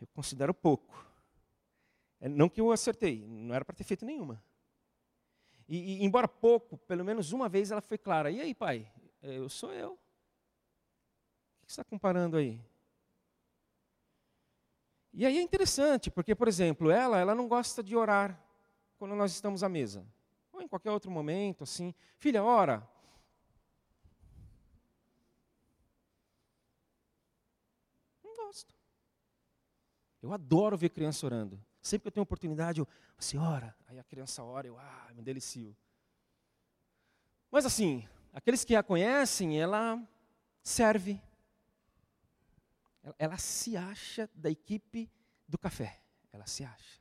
Eu 0.00 0.06
considero 0.08 0.52
pouco. 0.52 1.04
É, 2.20 2.28
não 2.28 2.48
que 2.48 2.60
eu 2.60 2.70
acertei, 2.72 3.24
não 3.26 3.54
era 3.54 3.64
para 3.64 3.74
ter 3.74 3.84
feito 3.84 4.04
nenhuma. 4.04 4.42
E, 5.68 5.96
e, 6.00 6.04
embora 6.04 6.28
pouco, 6.28 6.78
pelo 6.78 7.04
menos 7.04 7.32
uma 7.32 7.48
vez 7.48 7.70
ela 7.70 7.80
foi 7.80 7.98
clara. 7.98 8.30
E 8.30 8.40
aí, 8.40 8.54
pai? 8.54 8.90
É, 9.22 9.38
eu 9.38 9.48
sou 9.48 9.72
eu. 9.72 9.92
O 9.92 11.66
que 11.66 11.72
você 11.72 11.80
está 11.80 11.84
comparando 11.84 12.36
aí? 12.36 12.60
E 15.12 15.24
aí 15.24 15.38
é 15.38 15.42
interessante, 15.42 16.10
porque, 16.10 16.34
por 16.34 16.46
exemplo, 16.46 16.90
ela, 16.90 17.18
ela 17.18 17.34
não 17.34 17.48
gosta 17.48 17.82
de 17.82 17.96
orar 17.96 18.38
quando 18.98 19.14
nós 19.14 19.32
estamos 19.32 19.62
à 19.62 19.68
mesa. 19.68 20.06
Ou 20.52 20.62
em 20.62 20.68
qualquer 20.68 20.90
outro 20.90 21.10
momento, 21.10 21.64
assim. 21.64 21.94
Filha, 22.18 22.44
ora. 22.44 22.86
Eu 30.22 30.32
adoro 30.32 30.76
ver 30.76 30.90
criança 30.90 31.24
orando. 31.26 31.64
Sempre 31.80 32.02
que 32.02 32.08
eu 32.08 32.12
tenho 32.12 32.22
oportunidade, 32.24 32.80
eu, 32.80 32.88
você 33.18 33.38
ora. 33.38 33.76
Aí 33.86 33.98
a 33.98 34.04
criança 34.04 34.42
ora, 34.42 34.66
eu, 34.66 34.78
ah, 34.78 35.12
me 35.14 35.22
delicio. 35.22 35.76
Mas 37.50 37.64
assim, 37.64 38.06
aqueles 38.32 38.64
que 38.64 38.74
a 38.74 38.82
conhecem, 38.82 39.60
ela 39.60 40.02
serve. 40.62 41.20
Ela, 43.02 43.14
ela 43.18 43.38
se 43.38 43.76
acha 43.76 44.28
da 44.34 44.50
equipe 44.50 45.08
do 45.46 45.56
café. 45.56 46.02
Ela 46.32 46.46
se 46.46 46.64
acha. 46.64 47.00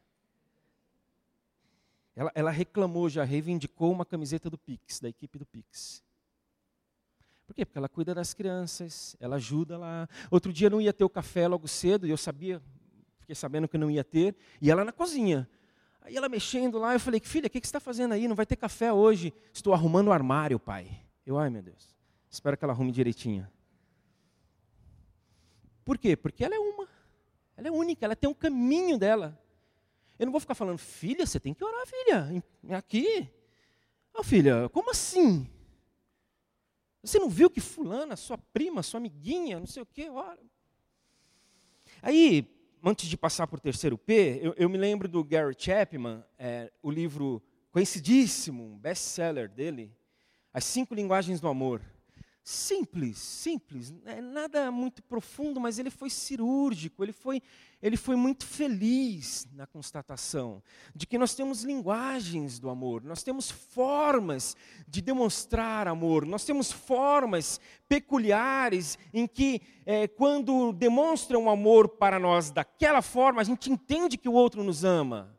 Ela, 2.16 2.32
ela, 2.34 2.52
reclamou, 2.52 3.10
já 3.10 3.24
reivindicou 3.24 3.92
uma 3.92 4.06
camiseta 4.06 4.50
do 4.50 4.58
Pix, 4.58 5.00
da 5.02 5.10
equipe 5.10 5.38
do 5.38 5.46
Pix. 5.46 6.05
Por 7.46 7.54
quê? 7.54 7.66
Porque 7.66 7.78
ela 7.78 7.88
cuida 7.88 8.14
das 8.14 8.34
crianças, 8.34 9.16
ela 9.20 9.36
ajuda 9.36 9.78
lá. 9.78 10.10
Outro 10.32 10.52
dia 10.52 10.70
não 10.70 10.82
ia 10.82 10.92
ter 10.92 11.04
o 11.04 11.10
café 11.10 11.48
logo 11.48 11.68
cedo, 11.68 12.08
e 12.08 12.10
eu 12.10 12.18
sabia, 12.18 12.62
fiquei 13.20 13.36
sabendo 13.36 13.68
que 13.68 13.78
não 13.78 13.90
ia 13.90 14.04
ter, 14.04 14.36
e 14.62 14.72
ela 14.72 14.84
na 14.84 14.92
cozinha. 14.92 15.48
Aí 16.02 16.16
ela 16.16 16.30
mexendo 16.30 16.78
lá, 16.78 16.94
eu 16.94 17.00
falei, 17.00 17.20
filha, 17.20 17.48
o 17.48 17.50
que, 17.50 17.60
que 17.60 17.68
você 17.68 17.70
está 17.70 17.80
fazendo 17.80 18.14
aí? 18.14 18.28
Não 18.28 18.36
vai 18.36 18.46
ter 18.46 18.56
café 18.56 18.92
hoje. 18.92 19.34
Estou 19.54 19.74
arrumando 19.74 20.08
o 20.08 20.12
armário, 20.12 20.60
pai. 20.60 20.90
Eu, 21.26 21.38
ai 21.38 21.50
meu 21.50 21.62
Deus, 21.62 21.96
espero 22.30 22.58
que 22.58 22.64
ela 22.64 22.74
arrume 22.74 22.92
direitinho. 22.92 23.48
Por 25.84 25.98
quê? 25.98 26.16
Porque 26.16 26.44
ela 26.44 26.56
é 26.56 26.60
uma. 26.60 26.88
Ela 27.58 27.68
é 27.68 27.72
única, 27.72 28.06
ela 28.06 28.16
tem 28.16 28.30
um 28.30 28.34
caminho 28.34 28.98
dela. 28.98 29.40
Eu 30.18 30.26
não 30.26 30.32
vou 30.32 30.42
ficar 30.42 30.56
falando, 30.56 30.78
filha, 30.78 31.26
você 31.26 31.40
tem 31.40 31.54
que 31.54 31.64
orar, 31.64 31.86
filha, 31.86 32.44
aqui. 32.76 33.30
Oh, 34.14 34.24
filha, 34.24 34.70
como 34.70 34.92
assim? 34.92 35.48
Você 37.06 37.20
não 37.20 37.30
viu 37.30 37.50
que 37.50 37.62
fulana, 37.62 38.16
sua 38.16 38.38
prima, 38.38 38.82
sua 38.82 39.00
amiguinha, 39.00 39.60
não 39.60 39.68
sei 39.68 39.84
o 39.84 39.86
quê, 39.86 40.10
ora. 40.10 40.40
Aí, 42.02 42.48
antes 42.84 43.08
de 43.08 43.16
passar 43.16 43.48
para 43.48 43.58
o 43.58 43.62
terceiro 43.62 43.98
P, 43.98 44.40
eu, 44.42 44.54
eu, 44.58 44.68
me 44.68 44.78
lembro 44.78 45.08
do 45.08 45.24
Gary 45.24 45.56
Chapman, 45.58 46.24
é, 46.38 46.72
o 46.82 46.90
livro 46.90 47.44
conhecidíssimo, 47.72 48.64
um 48.64 48.78
best-seller 48.78 49.50
dele, 49.50 49.96
As 50.54 50.64
Cinco 50.64 50.96
Linguagens 50.96 51.40
do 51.40 51.48
Amor. 51.48 51.82
Simples, 52.48 53.18
simples, 53.18 53.92
é 54.06 54.22
nada 54.22 54.70
muito 54.70 55.02
profundo, 55.02 55.60
mas 55.60 55.80
ele 55.80 55.90
foi 55.90 56.12
cirúrgico, 56.12 57.04
ele 57.04 57.12
foi, 57.12 57.42
ele 57.82 57.98
foi 57.98 58.16
muito 58.16 58.46
feliz 58.46 59.48
na 59.52 59.66
constatação 59.66 60.62
de 60.94 61.08
que 61.08 61.18
nós 61.18 61.34
temos 61.34 61.64
linguagens 61.64 62.60
do 62.60 62.70
amor, 62.70 63.04
nós 63.04 63.24
temos 63.24 63.50
formas 63.50 64.56
de 64.88 65.02
demonstrar 65.02 65.88
amor, 65.88 66.24
nós 66.24 66.46
temos 66.46 66.72
formas 66.72 67.60
peculiares 67.90 68.96
em 69.12 69.26
que, 69.26 69.60
é, 69.84 70.08
quando 70.08 70.72
demonstram 70.72 71.50
amor 71.50 71.90
para 71.98 72.20
nós 72.20 72.52
daquela 72.52 73.02
forma, 73.02 73.42
a 73.42 73.44
gente 73.44 73.72
entende 73.72 74.20
que 74.20 74.30
o 74.30 74.34
outro 74.34 74.64
nos 74.64 74.84
ama. 74.84 75.36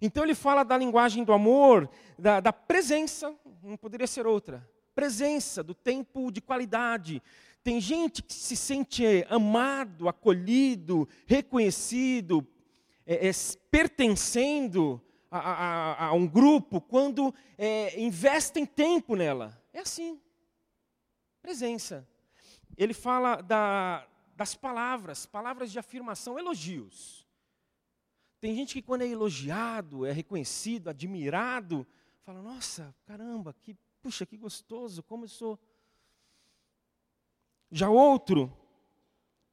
Então 0.00 0.22
ele 0.22 0.36
fala 0.36 0.62
da 0.62 0.78
linguagem 0.78 1.24
do 1.24 1.32
amor, 1.32 1.90
da, 2.16 2.38
da 2.38 2.52
presença, 2.52 3.34
não 3.64 3.76
poderia 3.76 4.06
ser 4.06 4.28
outra 4.28 4.64
presença, 4.94 5.62
do 5.62 5.74
tempo 5.74 6.30
de 6.30 6.40
qualidade. 6.40 7.22
Tem 7.62 7.80
gente 7.80 8.22
que 8.22 8.32
se 8.32 8.56
sente 8.56 9.04
amado, 9.28 10.08
acolhido, 10.08 11.08
reconhecido, 11.26 12.46
é, 13.06 13.28
é, 13.28 13.32
pertencendo 13.70 15.00
a, 15.30 15.38
a, 15.38 16.06
a, 16.06 16.12
um 16.12 16.26
grupo 16.26 16.80
quando 16.80 17.34
é, 17.58 18.00
investem 18.00 18.64
tempo 18.64 19.14
nela. 19.14 19.60
É 19.72 19.80
assim. 19.80 20.20
Presença. 21.42 22.06
Ele 22.76 22.94
fala 22.94 23.42
da, 23.42 24.06
das 24.34 24.54
palavras, 24.54 25.26
palavras 25.26 25.70
de 25.70 25.78
afirmação, 25.78 26.38
elogios. 26.38 27.26
Tem 28.40 28.54
gente 28.54 28.72
que 28.72 28.82
quando 28.82 29.02
é 29.02 29.06
elogiado, 29.06 30.06
é 30.06 30.12
reconhecido, 30.12 30.88
admirado, 30.88 31.86
fala: 32.22 32.40
Nossa, 32.40 32.94
caramba, 33.04 33.54
que 33.60 33.76
Puxa, 34.02 34.24
que 34.24 34.36
gostoso, 34.36 35.02
como 35.02 35.24
eu 35.24 35.28
sou. 35.28 35.58
Já 37.70 37.88
outro 37.88 38.52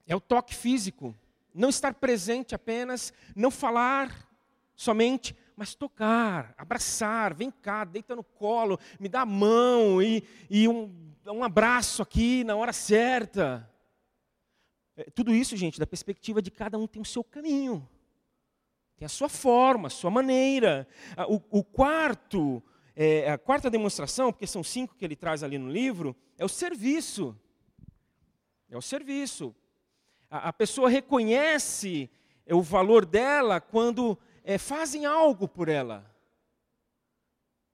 é 0.05 0.15
o 0.15 0.21
toque 0.21 0.55
físico. 0.55 1.15
Não 1.53 1.69
estar 1.69 1.93
presente 1.95 2.55
apenas, 2.55 3.13
não 3.35 3.51
falar 3.51 4.27
somente, 4.75 5.35
mas 5.55 5.73
tocar, 5.73 6.53
abraçar, 6.55 7.33
vem 7.33 7.49
cá, 7.49 7.83
deita 7.83 8.15
no 8.15 8.23
colo, 8.23 8.79
me 8.99 9.09
dá 9.09 9.21
a 9.21 9.25
mão 9.25 10.01
e, 10.01 10.23
e 10.49 10.67
um, 10.67 11.11
um 11.25 11.43
abraço 11.43 12.01
aqui 12.01 12.43
na 12.43 12.55
hora 12.55 12.71
certa. 12.71 13.67
É, 14.95 15.05
tudo 15.09 15.33
isso, 15.33 15.57
gente, 15.57 15.79
da 15.79 15.87
perspectiva 15.87 16.41
de 16.41 16.51
cada 16.51 16.77
um 16.77 16.85
tem 16.85 17.01
o 17.01 17.05
seu 17.05 17.23
caminho, 17.23 17.87
tem 18.95 19.05
a 19.07 19.09
sua 19.09 19.27
forma, 19.27 19.87
a 19.87 19.91
sua 19.91 20.11
maneira. 20.11 20.87
Ah, 21.15 21.25
o, 21.27 21.41
o 21.49 21.63
quarto 21.63 22.63
é, 22.99 23.29
a 23.29 23.37
quarta 23.37 23.69
demonstração, 23.69 24.31
porque 24.31 24.47
são 24.47 24.63
cinco 24.63 24.95
que 24.95 25.05
ele 25.05 25.15
traz 25.15 25.43
ali 25.43 25.59
no 25.59 25.69
livro, 25.69 26.15
é 26.35 26.43
o 26.43 26.49
serviço. 26.49 27.39
É 28.67 28.75
o 28.75 28.81
serviço. 28.81 29.55
A, 30.31 30.49
a 30.49 30.53
pessoa 30.53 30.89
reconhece 30.89 32.09
o 32.49 32.59
valor 32.59 33.05
dela 33.05 33.61
quando 33.61 34.17
é, 34.43 34.57
fazem 34.57 35.05
algo 35.05 35.47
por 35.47 35.69
ela. 35.69 36.11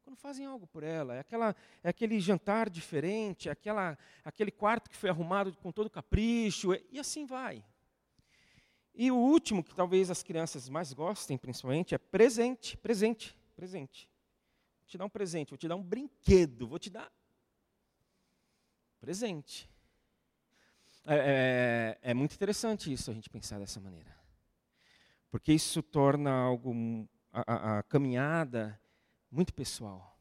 Quando 0.03 0.17
fazem 0.17 0.45
algo 0.45 0.67
por 0.67 0.83
ela. 0.83 1.15
É, 1.15 1.19
aquela, 1.19 1.55
é 1.81 1.87
aquele 1.87 2.19
jantar 2.19 2.69
diferente, 2.69 3.47
é 3.47 3.53
aquela, 3.53 3.97
aquele 4.25 4.51
quarto 4.51 4.89
que 4.89 4.97
foi 4.97 5.09
arrumado 5.09 5.55
com 5.55 5.71
todo 5.71 5.89
capricho, 5.89 6.73
e 6.91 6.99
assim 6.99 7.25
vai. 7.25 7.63
E 8.93 9.09
o 9.09 9.15
último, 9.15 9.63
que 9.63 9.73
talvez 9.73 10.11
as 10.11 10.21
crianças 10.21 10.67
mais 10.67 10.91
gostem, 10.91 11.37
principalmente, 11.37 11.95
é 11.95 11.97
presente, 11.97 12.75
presente, 12.75 13.37
presente 13.55 14.11
te 14.87 14.97
dar 14.97 15.05
um 15.05 15.09
presente, 15.09 15.49
vou 15.49 15.57
te 15.57 15.67
dar 15.67 15.75
um 15.75 15.83
brinquedo, 15.83 16.67
vou 16.67 16.79
te 16.79 16.89
dar 16.89 17.11
presente. 18.99 19.69
É, 21.05 21.97
é, 22.01 22.11
é, 22.11 22.13
muito 22.13 22.33
interessante 22.33 22.91
isso, 22.91 23.11
a 23.11 23.13
gente 23.13 23.29
pensar 23.29 23.59
dessa 23.59 23.79
maneira. 23.79 24.15
Porque 25.29 25.51
isso 25.51 25.83
torna 25.83 26.31
algo, 26.31 26.73
a, 27.31 27.53
a, 27.53 27.79
a 27.79 27.83
caminhada 27.83 28.79
muito 29.29 29.53
pessoal, 29.53 30.17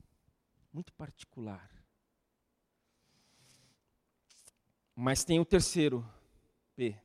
muito 0.72 0.92
particular. 0.94 1.70
Mas 4.94 5.24
tem 5.24 5.38
o 5.38 5.44
terceiro 5.44 6.04
P. 6.74 6.98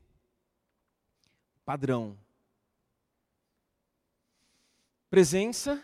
Padrão. 1.63 2.17
Presença 5.09 5.83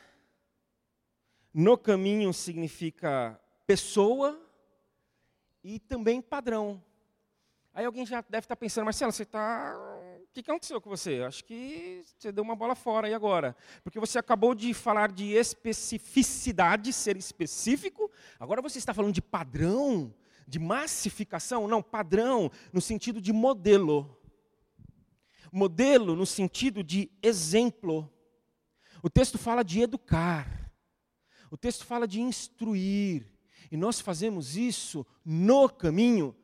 no 1.53 1.77
caminho 1.77 2.33
significa 2.33 3.39
pessoa 3.67 4.41
e 5.63 5.79
também 5.79 6.21
padrão. 6.21 6.83
Aí 7.73 7.85
alguém 7.85 8.05
já 8.05 8.21
deve 8.21 8.45
estar 8.45 8.55
pensando, 8.55 8.85
Marcelo, 8.85 9.11
você 9.11 9.23
está. 9.23 9.75
O 10.23 10.27
que 10.33 10.41
aconteceu 10.41 10.81
com 10.81 10.89
você? 10.89 11.21
Acho 11.21 11.43
que 11.43 12.03
você 12.17 12.31
deu 12.31 12.43
uma 12.43 12.55
bola 12.55 12.75
fora 12.75 13.07
aí 13.07 13.13
agora. 13.13 13.55
Porque 13.83 13.99
você 13.99 14.17
acabou 14.17 14.53
de 14.53 14.73
falar 14.73 15.11
de 15.11 15.31
especificidade, 15.31 16.91
ser 16.91 17.17
específico. 17.17 18.11
Agora 18.39 18.61
você 18.61 18.77
está 18.79 18.93
falando 18.93 19.13
de 19.13 19.21
padrão, 19.21 20.13
de 20.47 20.59
massificação. 20.59 21.67
Não, 21.67 21.81
padrão 21.81 22.51
no 22.71 22.81
sentido 22.81 23.21
de 23.21 23.31
modelo. 23.31 24.19
Modelo 25.51 26.15
no 26.15 26.25
sentido 26.25 26.83
de 26.83 27.11
exemplo. 27.21 28.11
O 29.03 29.09
texto 29.09 29.37
fala 29.37 29.63
de 29.63 29.81
educar. 29.81 30.62
O 31.53 31.57
texto 31.57 31.85
fala 31.85 32.07
de 32.07 32.19
instruir. 32.19 33.29
E 33.71 33.77
nós 33.77 33.99
fazemos 33.99 34.57
isso 34.57 35.05
no 35.23 35.69
caminho 35.69 36.35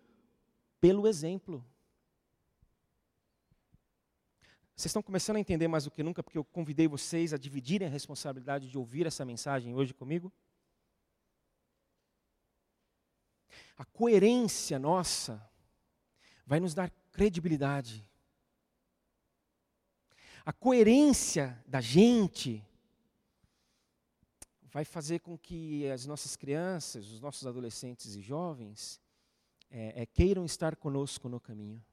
pelo 0.80 1.08
exemplo. 1.08 1.66
Vocês 4.76 4.92
estão 4.92 5.02
começando 5.02 5.38
a 5.38 5.40
entender 5.40 5.68
mais 5.68 5.86
do 5.86 5.90
que 5.90 6.04
nunca, 6.04 6.22
porque 6.22 6.38
eu 6.38 6.46
convidei 6.46 6.88
vocês 6.88 7.34
a 7.34 7.40
dividirem 7.40 7.88
a 7.88 7.92
responsabilidade 7.92 8.70
de 8.70 8.78
ouvir 8.78 9.08
essa 9.08 9.26
mensagem 9.26 9.74
hoje 9.74 9.96
comigo? 9.96 10.32
A 13.76 13.86
coerência 13.86 14.78
nossa 14.78 15.44
vai 16.46 16.60
nos 16.60 16.76
dar 16.76 16.92
credibilidade. 17.12 18.08
A 20.46 20.54
coerência 20.54 21.60
da 21.66 21.82
gente 21.82 22.64
vai 24.72 24.86
fazer 24.86 25.20
com 25.20 25.38
que 25.38 25.90
as 25.90 26.06
nossas 26.06 26.36
crianças, 26.36 27.12
os 27.12 27.20
nossos 27.20 27.46
adolescentes 27.48 28.16
e 28.16 28.22
jovens 28.22 29.02
é, 29.70 30.04
é, 30.04 30.06
queiram 30.06 30.46
estar 30.46 30.76
conosco 30.76 31.28
no 31.28 31.40
caminho. 31.40 31.84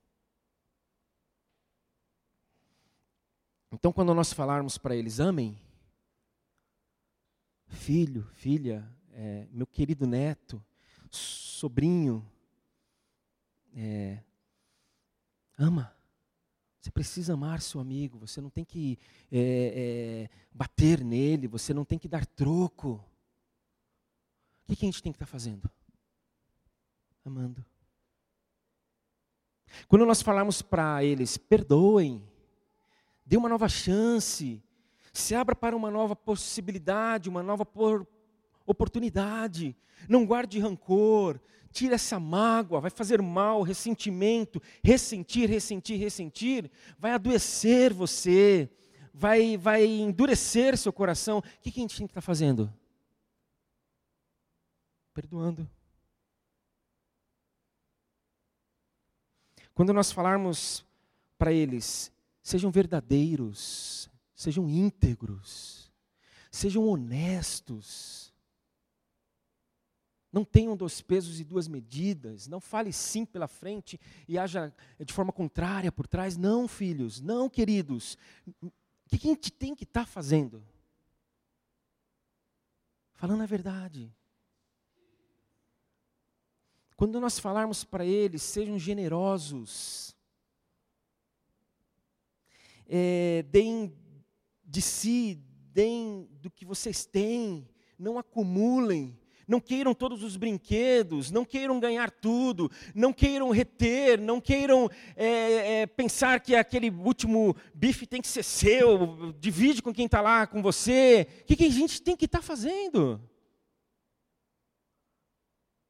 Então, 3.72 3.92
quando 3.92 4.14
nós 4.14 4.32
falarmos 4.32 4.78
para 4.78 4.94
eles, 4.94 5.20
amem, 5.20 5.58
filho, 7.66 8.24
filha, 8.34 8.88
é, 9.10 9.48
meu 9.50 9.66
querido 9.66 10.06
neto, 10.06 10.64
sobrinho, 11.10 12.24
é, 13.74 14.22
ama, 15.58 15.95
Você 16.86 16.90
precisa 16.92 17.34
amar 17.34 17.60
seu 17.60 17.80
amigo, 17.80 18.16
você 18.16 18.40
não 18.40 18.48
tem 18.48 18.64
que 18.64 18.96
é, 19.32 20.28
é, 20.30 20.30
bater 20.52 21.02
nele, 21.02 21.48
você 21.48 21.74
não 21.74 21.84
tem 21.84 21.98
que 21.98 22.06
dar 22.06 22.24
troco. 22.24 23.04
O 24.62 24.68
que, 24.68 24.76
que 24.76 24.84
a 24.84 24.88
gente 24.88 25.02
tem 25.02 25.10
que 25.10 25.16
estar 25.16 25.26
tá 25.26 25.32
fazendo? 25.32 25.68
Amando. 27.24 27.66
Quando 29.88 30.06
nós 30.06 30.22
falamos 30.22 30.62
para 30.62 31.02
eles, 31.02 31.36
perdoem, 31.36 32.22
dê 33.24 33.36
uma 33.36 33.48
nova 33.48 33.68
chance, 33.68 34.62
se 35.12 35.34
abra 35.34 35.56
para 35.56 35.74
uma 35.74 35.90
nova 35.90 36.14
possibilidade, 36.14 37.28
uma 37.28 37.42
nova 37.42 37.66
oportunidade. 38.66 39.76
Não 40.08 40.26
guarde 40.26 40.58
rancor, 40.58 41.40
tire 41.70 41.94
essa 41.94 42.18
mágoa, 42.18 42.80
vai 42.80 42.90
fazer 42.90 43.20
mal, 43.22 43.62
ressentimento, 43.62 44.60
ressentir, 44.82 45.48
ressentir, 45.48 45.98
ressentir, 45.98 46.70
vai 46.98 47.12
adoecer 47.12 47.92
você, 47.92 48.70
vai, 49.12 49.56
vai 49.56 49.84
endurecer 49.84 50.76
seu 50.76 50.92
coração. 50.92 51.38
O 51.38 51.42
que, 51.60 51.70
que 51.70 51.80
a 51.80 51.82
gente 51.82 51.96
tem 51.96 52.06
que 52.06 52.10
estar 52.10 52.20
tá 52.20 52.26
fazendo? 52.26 52.72
Perdoando. 55.14 55.68
Quando 59.74 59.92
nós 59.92 60.10
falarmos 60.10 60.84
para 61.36 61.52
eles, 61.52 62.10
sejam 62.42 62.70
verdadeiros, 62.70 64.08
sejam 64.34 64.68
íntegros, 64.70 65.92
sejam 66.50 66.88
honestos. 66.88 68.25
Não 70.36 70.44
tenham 70.44 70.76
dois 70.76 71.00
pesos 71.00 71.40
e 71.40 71.44
duas 71.44 71.66
medidas, 71.66 72.46
não 72.46 72.60
fale 72.60 72.92
sim 72.92 73.24
pela 73.24 73.48
frente 73.48 73.98
e 74.28 74.36
haja 74.36 74.70
de 75.00 75.10
forma 75.10 75.32
contrária 75.32 75.90
por 75.90 76.06
trás. 76.06 76.36
Não, 76.36 76.68
filhos, 76.68 77.22
não, 77.22 77.48
queridos. 77.48 78.18
O 78.62 78.70
que 79.08 79.16
a 79.16 79.30
gente 79.30 79.50
tem 79.50 79.74
que 79.74 79.84
estar 79.84 80.02
tá 80.02 80.06
fazendo? 80.06 80.62
Falando 83.14 83.44
a 83.44 83.46
verdade. 83.46 84.14
Quando 86.98 87.18
nós 87.18 87.38
falarmos 87.38 87.82
para 87.82 88.04
eles, 88.04 88.42
sejam 88.42 88.78
generosos, 88.78 90.14
é, 92.86 93.42
deem 93.44 93.90
de 94.62 94.82
si, 94.82 95.42
deem 95.72 96.28
do 96.42 96.50
que 96.50 96.66
vocês 96.66 97.06
têm, 97.06 97.66
não 97.98 98.18
acumulem, 98.18 99.18
não 99.46 99.60
queiram 99.60 99.94
todos 99.94 100.22
os 100.22 100.36
brinquedos, 100.36 101.30
não 101.30 101.44
queiram 101.44 101.78
ganhar 101.78 102.10
tudo, 102.10 102.70
não 102.94 103.12
queiram 103.12 103.50
reter, 103.50 104.20
não 104.20 104.40
queiram 104.40 104.90
é, 105.14 105.82
é, 105.82 105.86
pensar 105.86 106.40
que 106.40 106.56
aquele 106.56 106.90
último 106.90 107.54
bife 107.74 108.06
tem 108.06 108.20
que 108.20 108.28
ser 108.28 108.42
seu, 108.42 109.32
divide 109.38 109.82
com 109.82 109.94
quem 109.94 110.06
está 110.06 110.20
lá 110.20 110.46
com 110.46 110.60
você. 110.60 111.28
O 111.42 111.44
que, 111.44 111.56
que 111.56 111.66
a 111.66 111.70
gente 111.70 112.02
tem 112.02 112.16
que 112.16 112.24
estar 112.24 112.38
tá 112.38 112.44
fazendo? 112.44 113.20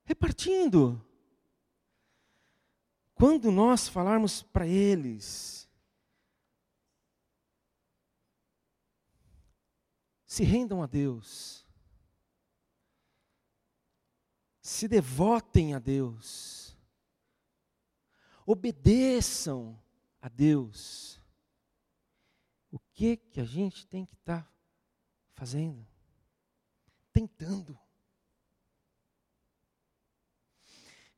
Repartindo. 0.04 1.02
Quando 3.14 3.50
nós 3.50 3.88
falarmos 3.88 4.42
para 4.42 4.66
eles, 4.66 5.66
se 10.26 10.44
rendam 10.44 10.82
a 10.82 10.86
Deus, 10.86 11.65
se 14.66 14.88
devotem 14.88 15.74
a 15.74 15.78
Deus, 15.78 16.76
obedeçam 18.44 19.80
a 20.20 20.28
Deus. 20.28 21.22
O 22.72 22.78
que 22.92 23.16
que 23.16 23.40
a 23.40 23.44
gente 23.44 23.86
tem 23.86 24.04
que 24.04 24.16
estar 24.16 24.42
tá 24.42 24.52
fazendo? 25.34 25.86
Tentando. 27.12 27.78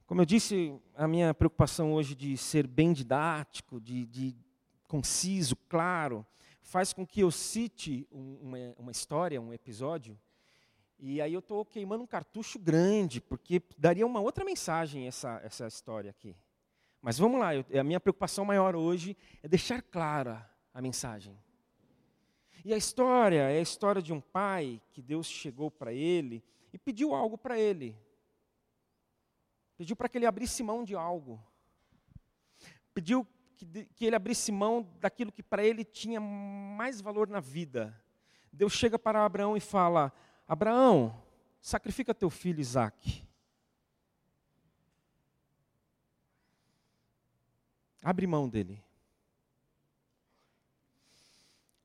Como 0.05 0.21
eu 0.21 0.27
disse, 0.27 0.79
a 0.95 1.09
minha 1.09 1.33
preocupação 1.33 1.95
hoje 1.95 2.15
de 2.15 2.37
ser 2.37 2.67
bem 2.67 2.93
didático, 2.93 3.81
de, 3.81 4.05
de 4.05 4.37
conciso, 4.87 5.57
claro, 5.57 6.27
faz 6.61 6.93
com 6.93 7.07
que 7.07 7.21
eu 7.21 7.31
cite 7.31 8.07
uma, 8.11 8.59
uma 8.77 8.91
história, 8.91 9.41
um 9.41 9.55
episódio, 9.55 10.21
e 10.99 11.21
aí 11.21 11.33
eu 11.33 11.39
estou 11.39 11.65
queimando 11.65 12.03
um 12.03 12.07
cartucho 12.07 12.59
grande, 12.59 13.21
porque 13.21 13.63
daria 13.77 14.07
uma 14.07 14.21
outra 14.21 14.45
mensagem 14.45 15.07
essa, 15.07 15.41
essa 15.45 15.67
história 15.67 16.11
aqui. 16.11 16.37
Mas 17.01 17.19
vamos 17.19 17.39
lá, 17.39 17.55
eu, 17.55 17.65
a 17.79 17.85
minha 17.85 18.01
preocupação 18.01 18.45
maior 18.45 18.75
hoje 18.75 19.17
é 19.43 19.47
deixar 19.47 19.81
clara 19.81 20.51
a 20.75 20.83
mensagem. 20.83 21.39
E 22.65 22.75
a 22.75 22.77
história 22.77 23.49
é 23.51 23.59
a 23.59 23.63
história 23.63 24.03
de 24.03 24.13
um 24.13 24.21
pai 24.21 24.83
que 24.91 25.01
Deus 25.01 25.29
chegou 25.29 25.71
para 25.71 25.93
ele 25.93 26.43
e 26.73 26.79
pediu 26.79 27.15
algo 27.15 27.39
para 27.39 27.59
ele. 27.59 27.97
Pediu 29.77 29.95
para 29.95 30.09
que 30.09 30.19
ele 30.19 30.27
abrisse 30.27 30.63
mão 30.65 30.83
de 30.83 30.97
algo. 30.97 31.41
Pediu 32.93 33.25
que, 33.57 33.85
que 33.95 34.05
ele 34.05 34.17
abrisse 34.17 34.51
mão 34.51 34.83
daquilo 34.99 35.31
que 35.31 35.43
para 35.43 35.65
ele 35.65 35.85
tinha 35.85 36.21
mais 36.21 37.01
valor 37.01 37.29
na 37.29 37.39
vida. 37.39 37.97
Deus 38.53 38.73
chega 38.73 38.99
para 38.99 39.25
Abraão 39.25 39.57
e 39.57 39.61
fala: 39.61 40.13
Abraão, 40.49 41.15
sacrifica 41.61 42.15
teu 42.15 42.31
filho 42.31 42.59
Isaque. 42.59 43.23
Abre 48.03 48.27
mão 48.27 48.49
dele. 48.49 48.83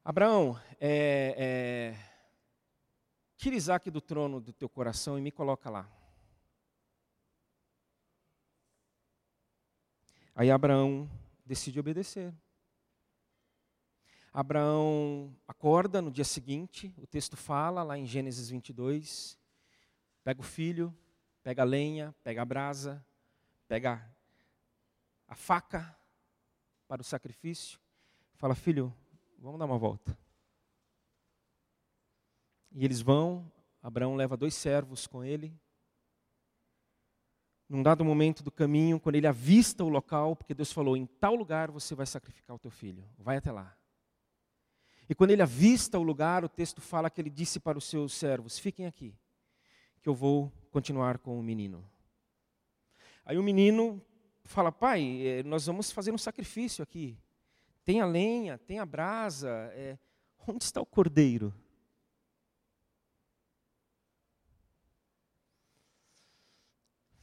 Abraão, 0.06 0.58
é, 0.80 1.36
é, 1.38 1.96
tira 3.36 3.56
Isaac 3.58 3.92
do 3.92 4.00
trono 4.00 4.40
do 4.40 4.54
teu 4.54 4.70
coração 4.70 5.18
e 5.18 5.22
me 5.22 5.32
coloca 5.32 5.70
lá. 5.70 5.90
Aí 10.34 10.50
Abraão 10.50 11.10
decide 11.46 11.82
obedecer. 11.82 12.34
Abraão 14.34 15.32
acorda 15.48 16.02
no 16.02 16.10
dia 16.10 16.24
seguinte, 16.24 16.92
o 16.98 17.06
texto 17.06 17.38
fala 17.38 17.84
lá 17.84 18.00
em 18.00 18.08
Gênesis 18.08 18.50
22, 18.50 19.38
pega 20.24 20.42
o 20.42 20.44
filho, 20.44 20.92
pega 21.44 21.62
a 21.62 21.66
lenha, 21.66 22.16
pega 22.24 22.42
a 22.42 22.46
brasa, 22.46 23.06
pega 23.68 24.04
a 25.28 25.36
faca 25.36 25.96
para 26.88 27.00
o 27.00 27.06
sacrifício, 27.06 27.80
fala: 28.34 28.56
Filho, 28.56 28.92
vamos 29.38 29.60
dar 29.60 29.66
uma 29.66 29.78
volta. 29.78 30.18
E 32.72 32.84
eles 32.84 33.02
vão, 33.02 33.52
Abraão 33.84 34.16
leva 34.16 34.36
dois 34.36 34.56
servos 34.56 35.06
com 35.06 35.24
ele, 35.24 35.56
num 37.70 37.84
dado 37.84 38.04
momento 38.04 38.42
do 38.42 38.52
caminho, 38.52 39.00
quando 39.00 39.16
ele 39.16 39.28
avista 39.28 39.84
o 39.84 39.90
local, 39.90 40.36
porque 40.36 40.56
Deus 40.56 40.72
falou: 40.72 40.98
em 40.98 41.06
tal 41.06 41.36
lugar 41.36 41.70
você 41.70 41.94
vai 41.94 42.08
sacrificar 42.08 42.56
o 42.56 42.60
teu 42.60 42.72
filho, 42.72 43.08
vai 43.20 43.38
até 43.38 43.52
lá. 43.52 43.78
E 45.10 45.16
quando 45.16 45.32
ele 45.32 45.42
avista 45.42 46.00
o 46.00 46.04
lugar, 46.04 46.46
o 46.46 46.50
texto 46.50 46.82
fala 46.82 47.10
que 47.10 47.20
ele 47.20 47.30
disse 47.30 47.60
para 47.60 47.78
os 47.78 47.86
seus 47.86 48.14
servos: 48.14 48.58
fiquem 48.58 48.86
aqui, 48.86 49.14
que 50.02 50.10
eu 50.10 50.16
vou 50.16 50.52
continuar 50.72 51.18
com 51.18 51.38
o 51.40 51.44
menino. 51.44 51.84
Aí 53.26 53.38
o 53.38 53.44
menino 53.44 54.02
fala: 54.44 54.72
pai, 54.72 55.22
eh, 55.26 55.44
nós 55.44 55.66
vamos 55.66 55.92
fazer 55.92 56.12
um 56.12 56.18
sacrifício 56.18 56.82
aqui. 56.82 57.18
Tem 57.84 58.00
a 58.00 58.06
lenha, 58.06 58.58
tem 58.58 58.80
a 58.80 58.86
brasa, 58.86 59.50
é, 59.74 59.98
onde 60.48 60.64
está 60.64 60.80
o 60.80 60.86
cordeiro? 60.86 61.54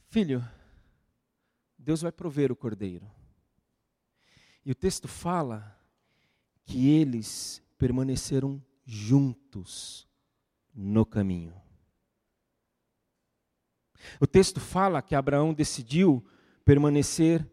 Filho, 0.07 0.45
Deus 1.77 2.01
vai 2.01 2.11
prover 2.11 2.51
o 2.51 2.55
cordeiro. 2.55 3.09
E 4.63 4.71
o 4.71 4.75
texto 4.75 5.07
fala 5.07 5.75
que 6.65 6.89
eles 6.89 7.63
permaneceram 7.81 8.63
juntos 8.85 10.07
no 10.71 11.03
caminho. 11.03 11.59
O 14.19 14.27
texto 14.27 14.59
fala 14.59 15.01
que 15.01 15.15
Abraão 15.15 15.51
decidiu 15.51 16.23
permanecer 16.63 17.43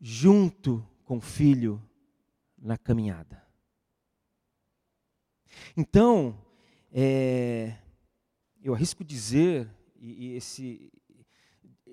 junto 0.00 0.88
com 1.02 1.16
o 1.16 1.20
filho 1.20 1.82
na 2.56 2.78
caminhada. 2.78 3.44
Então, 5.76 6.40
é, 6.92 7.76
eu 8.62 8.72
arrisco 8.72 9.02
dizer, 9.02 9.68
e, 9.96 10.28
e 10.28 10.36
esse, 10.36 10.92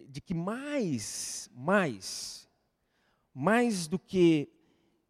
de 0.10 0.22
que 0.22 0.36
mais, 0.36 1.50
mais, 1.56 2.48
mais 3.34 3.88
do 3.88 3.98
que 3.98 4.48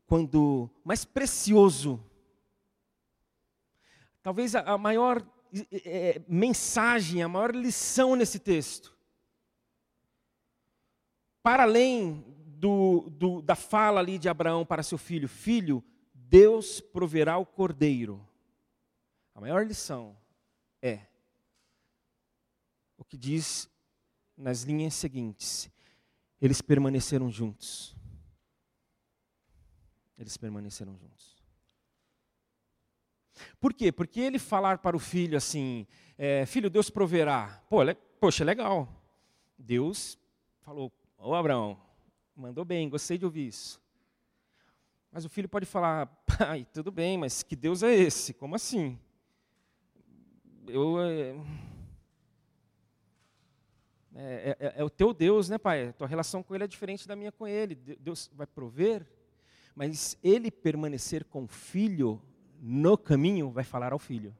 quando, 0.07 0.69
mais 0.85 1.03
precioso, 1.03 2.01
talvez 4.21 4.55
a, 4.55 4.77
maior 4.77 5.25
é, 5.71 6.21
mensagem, 6.27 7.23
a 7.23 7.27
maior 7.27 7.55
lição 7.55 8.15
nesse 8.15 8.39
texto, 8.39 8.95
para 11.43 11.63
além 11.63 12.23
do, 12.61 13.09
do, 13.09 13.41
da 13.41 13.55
fala 13.55 13.99
ali 13.99 14.19
de 14.19 14.29
Abraão 14.29 14.65
para 14.65 14.83
seu 14.83 14.97
filho: 14.97 15.27
Filho, 15.27 15.83
Deus 16.13 16.79
proverá 16.79 17.37
o 17.37 17.45
cordeiro. 17.45 18.25
A 19.33 19.41
maior 19.41 19.65
lição 19.65 20.15
é 20.81 21.07
o 22.97 23.03
que 23.03 23.17
diz 23.17 23.69
nas 24.37 24.61
linhas 24.61 24.93
seguintes: 24.93 25.69
eles 26.39 26.61
permaneceram 26.61 27.29
juntos. 27.29 27.95
Eles 30.17 30.37
permaneceram 30.37 30.95
juntos. 30.97 31.30
Por 33.59 33.73
quê? 33.73 33.91
Porque 33.91 34.19
ele 34.19 34.39
falar 34.39 34.77
para 34.79 34.95
o 34.95 34.99
filho 34.99 35.37
assim: 35.37 35.87
é, 36.17 36.45
Filho, 36.45 36.69
Deus 36.69 36.89
proverá. 36.89 37.63
Pô, 37.69 37.81
le, 37.81 37.95
poxa, 38.19 38.43
legal. 38.43 38.87
Deus 39.57 40.17
falou: 40.61 40.91
Ô 41.17 41.33
Abraão, 41.33 41.79
mandou 42.35 42.65
bem, 42.65 42.89
gostei 42.89 43.17
de 43.17 43.25
ouvir 43.25 43.47
isso. 43.47 43.81
Mas 45.11 45.25
o 45.25 45.29
filho 45.29 45.49
pode 45.49 45.65
falar: 45.65 46.07
Pai, 46.37 46.65
tudo 46.73 46.91
bem, 46.91 47.17
mas 47.17 47.43
que 47.43 47.55
Deus 47.55 47.83
é 47.83 47.93
esse? 47.93 48.33
Como 48.33 48.55
assim? 48.55 48.99
Eu. 50.67 50.99
É, 51.01 51.35
é, 54.13 54.57
é, 54.59 54.73
é, 54.77 54.83
o 54.83 54.89
teu 54.89 55.13
Deus, 55.13 55.49
né, 55.49 55.57
pai? 55.57 55.87
A 55.87 55.93
tua 55.93 56.07
relação 56.07 56.43
com 56.43 56.53
ele 56.53 56.65
é 56.65 56.67
diferente 56.67 57.07
da 57.07 57.15
minha 57.15 57.31
com 57.31 57.47
ele. 57.47 57.75
Deus 57.75 58.29
vai 58.33 58.45
prover, 58.45 59.05
mas 59.75 60.17
ele 60.23 60.51
permanecer 60.51 61.25
com 61.25 61.43
o 61.43 61.47
filho 61.47 62.21
no 62.61 62.95
caminho 62.95 63.49
vai 63.49 63.63
falar 63.63 63.91
ao 63.91 63.97
filho. 63.97 64.35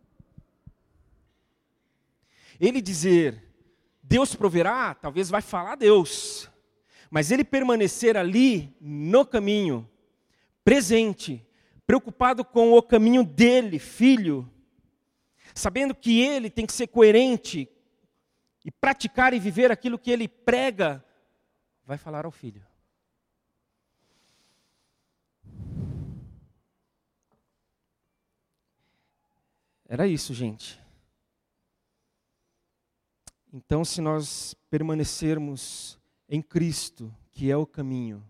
Ele 2.60 2.80
dizer, 2.80 3.44
Deus 4.04 4.36
proverá, 4.36 4.94
talvez 4.94 5.28
vai 5.30 5.42
falar 5.42 5.72
a 5.74 5.76
Deus, 5.76 6.48
mas 7.10 7.32
ele 7.32 7.44
permanecer 7.44 8.16
ali 8.16 8.76
no 8.80 9.26
caminho, 9.26 9.90
presente, 10.64 11.44
preocupado 11.88 12.46
com 12.46 12.74
o 12.74 12.84
caminho 12.84 13.24
dele, 13.24 13.80
filho, 13.80 14.48
sabendo 15.56 15.96
que 15.96 16.22
ele 16.22 16.52
tem 16.52 16.68
que 16.68 16.74
ser 16.74 16.88
coerente 16.88 17.68
e 18.64 18.70
praticar 18.70 19.34
e 19.34 19.40
viver 19.40 19.72
aquilo 19.72 19.98
que 19.98 20.12
ele 20.12 20.28
prega, 20.28 21.04
vai 21.84 21.98
falar 21.98 22.26
ao 22.26 22.32
filho. 22.32 22.64
Era 29.92 30.08
isso, 30.08 30.34
gente. 30.34 30.82
Então, 33.52 33.84
se 33.84 34.00
nós 34.00 34.54
permanecermos 34.70 36.00
em 36.30 36.42
Cristo, 36.42 37.14
que 37.30 37.52
é 37.52 37.58
o 37.58 37.68
caminho, 37.68 38.26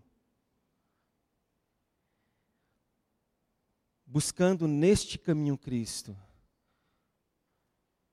buscando 4.04 4.66
neste 4.66 5.20
caminho 5.20 5.56
Cristo, 5.56 6.16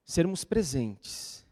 sermos 0.06 0.44
presentes, 0.44 1.44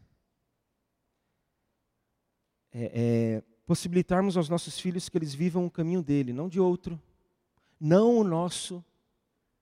é, 2.70 2.92
é, 2.94 3.42
possibilitarmos 3.66 4.36
aos 4.36 4.48
nossos 4.48 4.78
filhos 4.78 5.08
que 5.08 5.18
eles 5.18 5.34
vivam 5.34 5.66
o 5.66 5.70
caminho 5.70 6.00
dele, 6.04 6.32
não 6.32 6.48
de 6.48 6.60
outro, 6.60 6.96
não 7.80 8.18
o 8.18 8.22
nosso, 8.22 8.84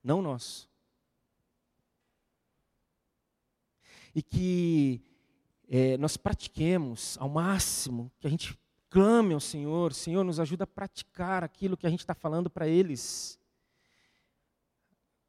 não 0.05 0.19
o 0.19 0.23
nosso. 0.23 0.76
E 4.17 4.23
que 4.23 5.03
é, 5.69 5.99
nós 5.99 6.17
pratiquemos 6.17 7.19
ao 7.21 7.29
máximo, 7.29 8.11
que 8.19 8.27
a 8.27 8.31
gente 8.31 8.59
clame 8.89 9.35
ao 9.35 9.41
Senhor, 9.41 9.93
Senhor, 9.93 10.25
nos 10.25 10.41
ajuda 10.41 10.65
a 10.65 10.67
praticar 10.67 11.45
aquilo 11.45 11.77
que 11.77 11.87
a 11.87 11.91
gente 11.91 12.01
está 12.01 12.15
falando 12.15 12.49
para 12.49 12.67
eles. 12.67 13.39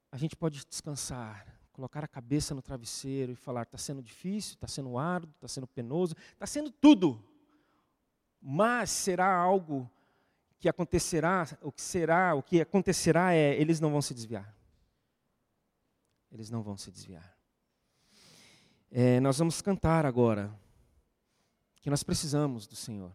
A 0.10 0.16
gente 0.16 0.38
pode 0.38 0.66
descansar, 0.66 1.60
colocar 1.74 2.02
a 2.02 2.08
cabeça 2.08 2.56
no 2.56 2.62
travesseiro 2.62 3.34
e 3.34 3.36
falar: 3.36 3.64
está 3.64 3.78
sendo 3.78 4.02
difícil, 4.02 4.54
está 4.54 4.70
sendo 4.70 4.98
árduo, 4.98 5.34
está 5.36 5.50
sendo 5.50 5.68
penoso, 5.68 6.16
está 6.32 6.48
sendo 6.48 6.72
tudo. 6.72 7.22
Mas 8.42 8.90
será 8.90 9.36
algo 9.36 9.92
que 10.60 10.70
acontecerá, 10.70 11.46
o 11.62 11.74
que 11.74 11.82
será, 11.82 12.36
o 12.36 12.42
que 12.42 12.62
acontecerá 12.62 13.34
é, 13.34 13.54
eles 13.60 13.82
não 13.82 13.92
vão 13.92 14.02
se 14.02 14.14
desviar. 14.14 14.56
Eles 16.32 16.50
não 16.50 16.64
vão 16.64 16.78
se 16.78 16.90
desviar. 16.90 17.37
É, 19.00 19.20
nós 19.20 19.38
vamos 19.38 19.62
cantar 19.62 20.08
agora 20.08 20.52
que 21.84 21.88
nós 21.88 22.02
precisamos 22.02 22.66
do 22.66 22.76
Senhor. 22.76 23.12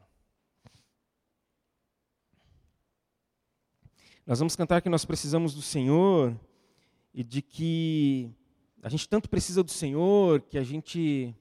Nós 4.25 4.38
vamos 4.38 4.55
cantar 4.55 4.81
que 4.81 4.88
nós 4.88 5.05
precisamos 5.05 5.53
do 5.53 5.61
Senhor 5.61 6.38
e 7.12 7.25
de 7.25 7.42
que 7.42 8.31
a 8.81 8.88
gente 8.88 9.09
tanto 9.09 9.29
precisa 9.29 9.61
do 9.64 9.73
Senhor 9.73 10.42
que 10.42 10.57
a 10.57 10.62
gente 10.62 11.35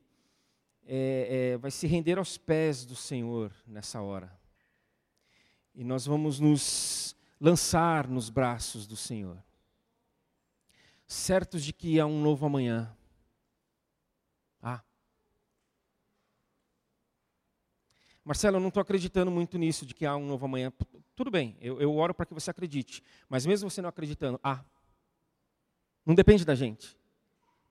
é, 0.88 1.52
é, 1.52 1.58
vai 1.58 1.70
se 1.70 1.86
render 1.86 2.18
aos 2.18 2.36
pés 2.36 2.84
do 2.84 2.96
Senhor 2.96 3.54
nessa 3.68 4.02
hora. 4.02 4.36
E 5.76 5.84
nós 5.84 6.08
vamos 6.08 6.40
nos 6.40 7.16
lançar 7.40 8.08
nos 8.08 8.32
braços 8.32 8.88
do 8.88 8.96
Senhor, 8.96 9.38
certos 11.06 11.64
de 11.64 11.72
que 11.72 12.00
há 12.00 12.08
um 12.08 12.20
novo 12.20 12.44
amanhã. 12.44 12.92
Ah. 14.62 14.84
Marcelo, 18.24 18.58
eu 18.58 18.62
não 18.62 18.68
estou 18.68 18.82
acreditando 18.82 19.32
muito 19.32 19.58
nisso, 19.58 19.86
de 19.86 19.94
que 19.94 20.06
há 20.06 20.16
um 20.16 20.26
novo 20.26 20.46
amanhã. 20.46 20.72
Tudo 21.16 21.32
bem, 21.32 21.58
eu, 21.60 21.82
eu 21.82 21.96
oro 21.96 22.14
para 22.14 22.26
que 22.26 22.34
você 22.34 22.52
acredite. 22.52 23.04
Mas 23.28 23.46
mesmo 23.46 23.70
você 23.70 23.82
não 23.82 23.90
acreditando, 23.90 24.40
ah, 24.44 24.64
não 26.06 26.14
depende 26.14 26.46
da 26.46 26.56
gente. 26.56 26.98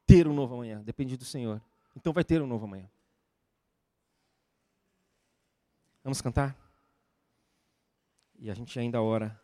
Ter 0.06 0.26
um 0.26 0.34
novo 0.34 0.54
amanhã, 0.54 0.82
depende 0.82 1.16
do 1.16 1.24
Senhor. 1.24 1.62
Então 1.96 2.12
vai 2.12 2.24
ter 2.24 2.42
um 2.42 2.46
novo 2.46 2.64
amanhã. 2.64 2.90
Vamos 6.02 6.20
cantar? 6.20 6.56
E 8.38 8.50
a 8.50 8.54
gente 8.54 8.78
ainda 8.78 9.02
ora 9.02 9.40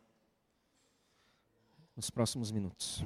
nos 1.95 2.11
próximos 2.11 2.51
minutos. 2.51 3.05